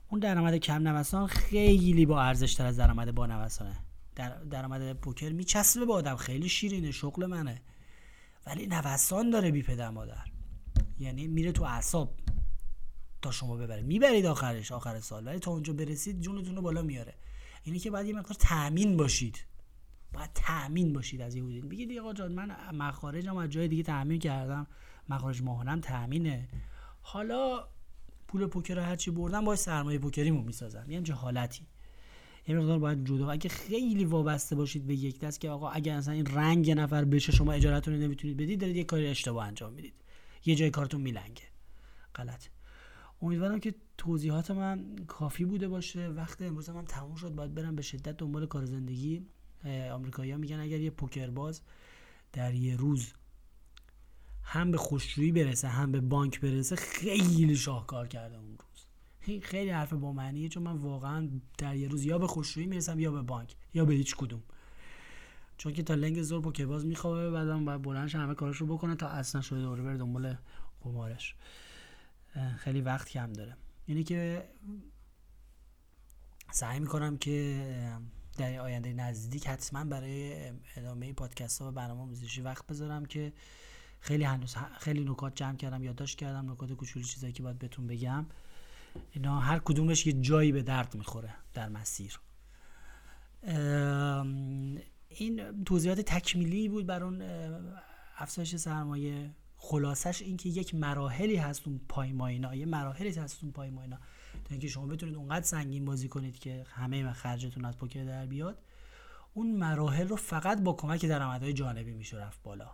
اون 0.10 0.20
درآمد 0.20 0.56
کم 0.56 0.88
نوسان 0.88 1.28
خیلی 1.28 2.06
با 2.06 2.22
ارزش 2.22 2.54
تر 2.54 2.66
از 2.66 2.78
درآمد 2.78 3.16
با 3.16 3.26
نوسانه 3.26 3.78
در 4.16 4.30
درآمد 4.30 4.94
پوکر 4.94 5.30
میچسبه 5.30 5.86
به 5.86 5.94
آدم. 5.94 6.16
خیلی 6.16 6.50
شیرینه 6.50 6.92
شغل 6.92 7.26
منه. 7.26 7.62
ولی 8.48 8.68
نوسان 8.68 9.30
داره 9.30 9.52
بی 9.52 9.64
پدر 9.64 9.90
مادر. 9.90 10.26
یعنی 11.00 11.28
میره 11.28 11.52
تو 11.52 11.64
اعصاب 11.64 12.20
تا 13.22 13.32
شما 13.32 13.56
ببره. 13.56 13.82
می‌برید 13.82 14.26
آخرش 14.26 14.72
آخر 14.72 15.00
سال. 15.00 15.28
ولی 15.28 15.40
تا 15.40 15.52
اونجا 15.52 15.74
برسید 15.74 16.22
جونتون 16.22 16.56
رو 16.56 16.62
بالا 16.62 16.82
میاره. 16.82 17.14
اینی 17.64 17.80
که 17.80 17.92
باید 17.92 18.08
یه 18.08 18.14
مقدار 18.14 18.38
تامین 18.40 18.98
باشید. 18.98 19.46
باید 20.14 20.30
تامین 20.34 20.94
باشید 20.94 21.22
از 21.22 21.36
یه 21.36 21.44
حدود 21.44 21.70
بگید 21.70 22.00
آقا 22.00 22.14
جان 22.14 22.32
من 22.32 22.76
مخارجم 22.76 23.38
از 23.38 23.50
جای 23.50 23.68
دیگه 23.68 23.84
تامین 23.84 24.20
کردم. 24.20 24.68
مخارج 25.10 25.42
ماهانم 25.42 25.82
تامینه 25.82 26.50
حالا 27.02 27.68
پول 28.28 28.48
پوکر 28.48 28.80
هرچی 28.80 29.12
بردم 29.12 29.46
باید 29.46 29.60
سرمایه 29.60 30.00
پوکریمو 30.00 30.42
می‌سازم. 30.42 30.86
یه 30.92 31.14
حالتی؟ 31.14 31.68
یه 32.48 32.56
مقدار 32.56 32.80
باید 32.80 33.06
جدا 33.06 33.30
اگه 33.32 33.50
خیلی 33.50 34.06
وابسته 34.06 34.56
باشید 34.56 34.88
به 34.88 34.96
یک 34.96 35.20
دست 35.20 35.42
که 35.42 35.50
آقا 35.50 35.70
اگر 35.70 35.96
اصلا 35.96 36.14
این 36.14 36.26
رنگ 36.26 36.72
نفر 36.72 37.06
بشه 37.06 37.32
شما 37.32 37.52
اجارتون 37.52 37.94
رو 37.94 38.00
نمی‌تونید 38.00 38.38
بدید 38.38 38.62
دارید 38.62 38.76
یه 38.76 38.84
کاری 38.84 39.08
اشتباه 39.08 39.48
انجام 39.48 39.74
می‌دید. 39.74 39.94
یه 40.46 40.56
جای 40.56 40.70
کارتون 40.70 41.02
میلنگه. 41.02 41.44
غلط. 42.16 42.46
امیدوارم 43.22 43.60
که 43.60 43.76
توضیحات 43.98 44.52
من 44.52 44.96
کافی 45.08 45.46
بوده 45.46 45.68
باشه. 45.68 46.08
وقت 46.08 46.42
امروز 46.42 46.70
من 46.70 46.86
تموم 46.86 47.16
شد. 47.16 47.36
باید 47.36 47.54
برم 47.54 47.76
به 47.76 47.82
شدت 47.82 48.18
دنبال 48.18 48.46
کار 48.46 48.66
زندگی. 48.66 49.26
آمریکایی‌ها 49.92 50.38
میگن 50.38 50.60
اگر 50.60 50.80
یه 50.80 50.90
پوکر 50.90 51.30
باز 51.30 51.62
در 52.34 52.54
یه 52.54 52.76
روز 52.76 53.14
هم 54.44 54.72
به 54.72 54.78
خوشرویی 54.78 55.32
برسه 55.32 55.68
هم 55.68 55.92
به 55.92 56.02
بانک 56.02 56.42
برسه 56.42 56.76
خیلی 56.76 57.56
شاهکار 57.56 58.08
کرده 58.08 58.38
اون 58.38 58.58
روز. 58.58 58.75
خیلی 59.44 59.70
حرف 59.70 59.94
با 59.94 60.14
معنیه 60.14 60.50
چون 60.50 60.64
من 60.64 60.78
واقعا 60.78 61.30
در 61.58 61.76
یه 61.76 61.88
روز 61.88 62.06
یا 62.06 62.18
به 62.18 62.28
خوشرویی 62.28 62.68
می‌رسم 62.68 63.00
یا 63.00 63.12
به 63.12 63.22
بانک 63.22 63.56
یا 63.74 63.86
به 63.86 63.94
هیچ 63.94 64.16
کدوم. 64.16 64.44
چون 65.58 65.74
که 65.74 65.84
تا 65.84 65.94
لنگ 65.94 66.22
زور 66.22 66.42
با 66.42 66.66
باز 66.66 66.86
میخوابه 66.86 67.32
بعدم 67.32 67.66
باید 67.66 67.82
بلندش 67.82 68.16
همه 68.16 68.36
کارش 68.36 68.58
رو 68.58 68.68
بکنه 68.68 68.96
تا 68.96 69.08
اصلا 69.08 69.42
شده 69.42 69.62
دوره 69.62 69.84
بره 69.84 69.98
دنبال 69.98 70.38
قمارش. 70.82 71.36
خیلی 72.58 72.82
وقت 72.82 73.10
کم 73.10 73.34
داره. 73.34 73.58
یعنی 73.88 74.04
که 74.04 74.50
سعی 76.52 76.80
می‌کنم 76.80 77.18
که 77.18 77.66
در 78.38 78.60
آینده 78.60 78.94
نزدیک 78.94 79.48
حتما 79.48 79.84
برای 79.84 80.52
ادامه 80.76 81.14
پادکست 81.14 81.62
ها 81.62 81.68
و 81.68 81.72
برنامه 81.72 82.06
موزیشی 82.06 82.42
وقت 82.42 82.68
بذارم 82.68 83.06
که 83.06 83.34
خیلی 84.00 84.24
هنوز 84.24 84.56
خیلی 84.80 85.04
نکات 85.04 85.36
جمع 85.36 85.58
کردم 85.58 85.84
یادداشت 85.84 86.18
کردم 86.18 86.52
نکات 86.52 86.74
کوچولی 86.74 87.06
چیزایی 87.06 87.34
که 87.34 87.44
باید 87.44 87.60
بهتون 87.60 87.88
بگم. 87.88 88.26
اینا 89.12 89.40
هر 89.40 89.60
کدومش 89.60 90.08
یه 90.08 90.14
جایی 90.14 90.52
به 90.52 90.64
درد 90.64 90.96
می‌خوره 90.96 91.34
در 91.54 91.70
مسیر. 91.70 92.20
این 95.10 95.64
توضیحات 95.64 96.02
تکمیلی 96.02 96.70
بود 96.70 96.86
بر 96.86 97.04
اون 97.04 97.22
افزایش 98.18 98.56
سرمایه. 98.56 99.36
خلاصش 99.58 100.22
این 100.22 100.38
که 100.38 100.50
یک 100.50 100.76
مراحلی 100.76 101.36
هست 101.36 101.68
اون 101.68 101.82
پای 101.90 102.14
ماینا 102.14 102.56
یه 102.56 102.66
مراحلی 102.66 103.10
هست 103.10 103.44
اون 103.44 103.52
پای 103.52 103.72
تا 104.46 104.50
اینکه 104.50 104.68
شما 104.68 104.88
بتونید 104.88 105.16
اونقدر 105.16 105.46
سنگین 105.46 105.86
بازی 105.86 106.08
کنید 106.08 106.40
که 106.40 106.66
همه 106.70 107.14
خرجتون 107.14 107.66
از 107.66 107.78
پوکر 107.78 108.04
در 108.04 108.26
بیاد 108.26 108.58
اون 109.34 109.56
مراحل 109.56 110.08
رو 110.08 110.16
فقط 110.16 110.62
با 110.62 110.74
کمک 110.74 111.06
درآمدهای 111.06 111.54
جانبی 111.54 111.94
میشه 111.94 112.18
رفت 112.18 112.44
بالا. 112.44 112.72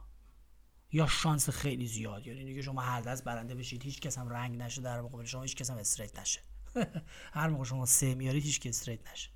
یا 0.93 1.07
شانس 1.07 1.49
خیلی 1.49 1.87
زیاد 1.87 2.27
یعنی 2.27 2.45
دیگه 2.45 2.61
شما 2.61 2.81
هر 2.81 3.01
دست 3.01 3.23
برنده 3.23 3.55
بشید 3.55 3.83
هیچ 3.83 3.99
کس 3.99 4.17
هم 4.17 4.29
رنگ 4.29 4.61
نشه 4.61 4.81
در 4.81 5.01
مقابل 5.01 5.25
شما 5.25 5.41
هیچ 5.41 5.55
کس 5.55 5.69
هم 5.69 5.77
استریت 5.77 6.19
نشه. 6.19 6.39
هر 7.33 7.49
موقع 7.49 7.63
شما 7.63 7.85
سه 7.85 8.15
میارید 8.15 8.43
هیچ 8.43 8.59
کس 8.59 8.67
استریت 8.67 9.11
نشه. 9.11 9.29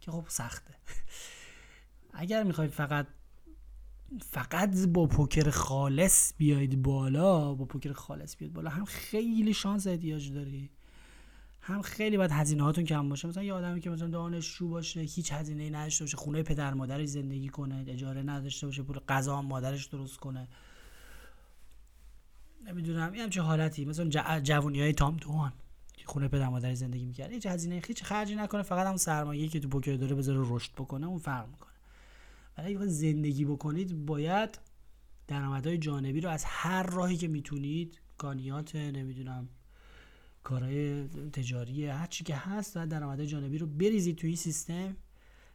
که 0.00 0.10
خب 0.10 0.24
سخته. 0.28 0.74
اگر 2.12 2.42
می‌خواید 2.42 2.70
فقط 2.70 3.06
فقط 4.30 4.86
با 4.86 5.06
پوکر 5.06 5.50
خالص 5.50 6.32
بیاید 6.36 6.82
بالا 6.82 7.54
با 7.54 7.64
پوکر 7.64 7.92
خالص 7.92 8.36
بیاید 8.36 8.52
بالا 8.52 8.70
هم 8.70 8.84
خیلی 8.84 9.54
شانس 9.54 9.86
احتیاج 9.86 10.32
داری. 10.32 10.70
هم 11.60 11.82
خیلی 11.82 12.16
باید 12.16 12.30
هزینه 12.30 12.62
هاتون 12.62 12.84
کم 12.84 13.08
باشه. 13.08 13.28
مثلا 13.28 13.42
یه 13.42 13.52
آدمی 13.52 13.80
که 13.80 13.90
مثلا 13.90 14.08
دانشجو 14.08 14.68
باشه 14.68 15.00
هیچ 15.00 15.32
هزینه 15.32 15.62
ای 15.62 15.70
نداشته 15.70 16.04
باشه 16.04 16.16
خونه 16.16 16.42
پدر 16.42 16.74
مادرش 16.74 17.08
زندگی 17.08 17.48
کنه 17.48 17.84
اجاره 17.88 18.22
نداشته 18.22 18.66
باشه 18.66 18.82
پول 18.82 18.98
غذا 18.98 19.42
مادرش 19.42 19.86
درست 19.86 20.16
کنه. 20.16 20.48
نمی‌دونم. 22.66 23.12
این 23.12 23.22
همچه 23.22 23.42
حالتی. 23.42 23.84
مثلا 23.84 24.40
جوونی 24.40 24.80
های 24.80 24.92
تام 24.92 25.16
دوان 25.16 25.52
خونه 26.04 26.28
پدر 26.28 26.48
مادر 26.48 26.74
زندگی 26.74 27.04
می‌کرد. 27.04 27.30
هیچ 27.30 27.46
هزینه 27.46 27.82
هیچ 27.86 28.02
خرجی 28.02 28.34
نکنه. 28.34 28.62
فقط 28.62 28.86
هم 28.86 28.96
سرمایه‌ای 28.96 29.48
که 29.48 29.60
تو 29.60 29.68
پوکر 29.68 29.96
داره 29.96 30.14
بذاره 30.14 30.40
رشد 30.42 30.72
بکنه 30.72 31.06
اون 31.06 31.18
فرق 31.18 31.48
می‌کنه. 31.48 31.70
ولی 32.58 32.76
اگه 32.76 32.86
زندگی 32.86 33.44
بکنید 33.44 34.06
باید 34.06 34.58
درآمدهای 35.28 35.78
جانبی 35.78 36.20
رو 36.20 36.30
از 36.30 36.44
هر 36.44 36.82
راهی 36.82 37.16
که 37.16 37.28
می‌تونید 37.28 38.00
کانیات 38.18 38.76
نمی‌دونم 38.76 39.48
کارهای 40.42 41.08
تجاری 41.08 41.86
هر 41.86 42.06
چی 42.06 42.24
که 42.24 42.36
هست 42.36 42.76
و 42.76 42.86
درآمدهای 42.86 43.26
جانبی 43.26 43.58
رو 43.58 43.66
بریزید 43.66 44.16
تو 44.16 44.26
این 44.26 44.36
سیستم 44.36 44.96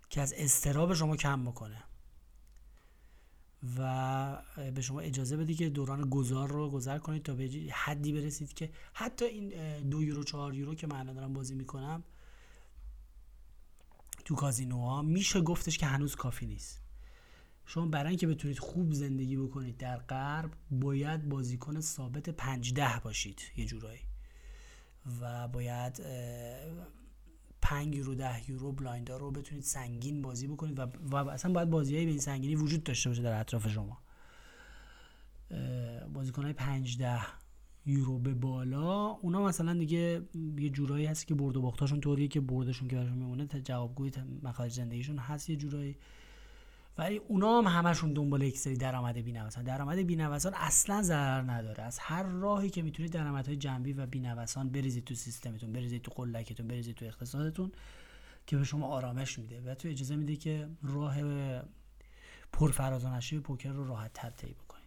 که 0.09 0.21
از 0.21 0.33
استراب 0.37 0.93
شما 0.93 1.15
کم 1.15 1.43
بکنه. 1.43 1.83
و 3.77 4.41
به 4.75 4.81
شما 4.81 4.99
اجازه 4.99 5.37
بده 5.37 5.53
که 5.53 5.69
دوران 5.69 6.09
گذار 6.09 6.49
رو 6.49 6.69
گذر 6.69 6.97
کنید 6.97 7.23
تا 7.23 7.33
به 7.33 7.49
حدی 7.71 8.13
برسید 8.13 8.53
که 8.53 8.69
حتی 8.93 9.25
این 9.25 9.49
دو 9.89 10.03
یورو 10.03 10.23
چهار 10.23 10.55
یورو 10.55 10.75
که 10.75 10.87
من 10.87 11.13
دارم 11.13 11.33
بازی 11.33 11.55
می‌کنم 11.55 12.03
تو 14.25 14.35
کازینوها 14.35 15.01
میشه 15.01 15.41
گفتش 15.41 15.77
که 15.77 15.85
هنوز 15.85 16.15
کافی 16.15 16.45
نیست. 16.45 16.81
شما 17.65 17.85
برای 17.85 18.09
اینکه 18.09 18.27
بتونید 18.27 18.59
خوب 18.59 18.93
زندگی 18.93 19.37
بکنید 19.37 19.77
در 19.77 19.97
غرب 19.97 20.51
باید 20.71 21.29
بازیکن 21.29 21.81
ثابت 21.81 22.29
پنج 22.29 22.73
ده 22.73 23.01
باشید 23.03 23.41
یه 23.57 23.65
جورایی. 23.65 24.01
و 25.21 25.47
باید 25.47 26.01
5 27.65 27.95
یورو 27.95 28.15
10 28.15 28.49
یورو 28.49 28.71
بلایندار 28.71 29.19
رو 29.19 29.31
بتونید 29.31 29.63
سنگین 29.63 30.21
بازی 30.21 30.47
بکنید 30.47 30.79
و, 30.79 30.87
و 31.11 31.15
اصلا 31.15 31.53
باید 31.53 31.69
بازیایی 31.69 32.05
به 32.05 32.11
این 32.11 32.19
سنگینی 32.19 32.55
وجود 32.55 32.83
داشته 32.83 33.09
باشه 33.09 33.21
در 33.21 33.39
اطراف 33.39 33.67
شما. 33.67 33.97
بازیکنهای 36.13 36.53
5 36.53 36.97
10 36.97 37.21
یورو 37.85 38.19
به 38.19 38.33
بالا 38.33 39.05
اونا 39.05 39.43
مثلا 39.43 39.73
دیگه 39.73 40.21
یه 40.57 40.69
جورایی 40.69 41.05
هست 41.05 41.27
که 41.27 41.35
برد 41.35 41.57
و 41.57 41.61
باختاشون 41.61 41.99
طوریه 41.99 42.27
که 42.27 42.41
بردشون 42.41 42.87
که 42.87 42.95
براشون 42.95 43.17
میمونه 43.17 43.45
جوابگوی 43.45 44.11
مخارج 44.43 44.71
زندگیشون 44.71 45.17
هست 45.17 45.49
یه 45.49 45.55
جورایی. 45.55 45.97
ولی 46.97 47.17
اونا 47.17 47.61
هم 47.61 47.67
همشون 47.67 48.13
دنبال 48.13 48.41
یک 48.41 48.57
سری 48.57 48.77
درآمد 48.77 49.17
بی‌نوسان. 49.17 49.63
درآمد 49.63 49.97
بی‌نوسان 49.97 50.53
اصلا 50.55 51.01
ضرر 51.01 51.41
نداره. 51.41 51.83
از 51.83 51.99
هر 51.99 52.23
راهی 52.23 52.69
که 52.69 52.81
می‌تونید 52.81 53.11
درآمدهای 53.11 53.57
جنبی 53.57 53.93
و 53.93 54.05
بی‌نوسان 54.05 54.69
بریزید 54.69 55.03
تو 55.03 55.15
سیستمتون 55.15 55.73
بریزید 55.73 56.01
تو 56.01 56.11
قلکتون 56.11 56.67
بریزید 56.67 56.95
تو 56.95 57.05
اقتصادتون 57.05 57.71
که 58.47 58.57
به 58.57 58.63
شما 58.63 58.87
آرامش 58.87 59.39
میده 59.39 59.61
و 59.61 59.75
تو 59.75 59.87
اجازه 59.87 60.15
میده 60.15 60.35
که 60.35 60.69
راه 60.83 61.15
پرفراز 62.53 63.05
و 63.05 63.39
پوکر 63.41 63.69
رو 63.69 63.87
راحت 63.87 64.13
تر 64.13 64.29
طی 64.29 64.53
بکنید 64.53 64.85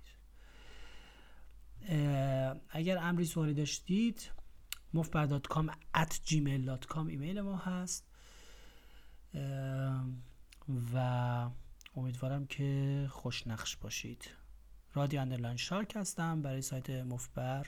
اگر 2.70 2.98
امری 2.98 3.24
سوالی 3.24 3.54
داشتید 3.54 4.30
مفت‌بر.com 4.94 5.70
at 5.96 6.12
gmail.com 6.26 6.96
ایمیل 7.08 7.40
ما 7.40 7.56
هست. 7.56 8.04
و 10.94 11.48
امیدوارم 11.96 12.46
که 12.46 13.06
خوشنقش 13.10 13.76
باشید. 13.76 14.30
رادیو 14.94 15.20
اندرلاین 15.20 15.56
شارک 15.56 15.96
هستم. 15.96 16.42
برای 16.42 16.62
سایت 16.62 16.90
مفت‌بر 16.90 17.66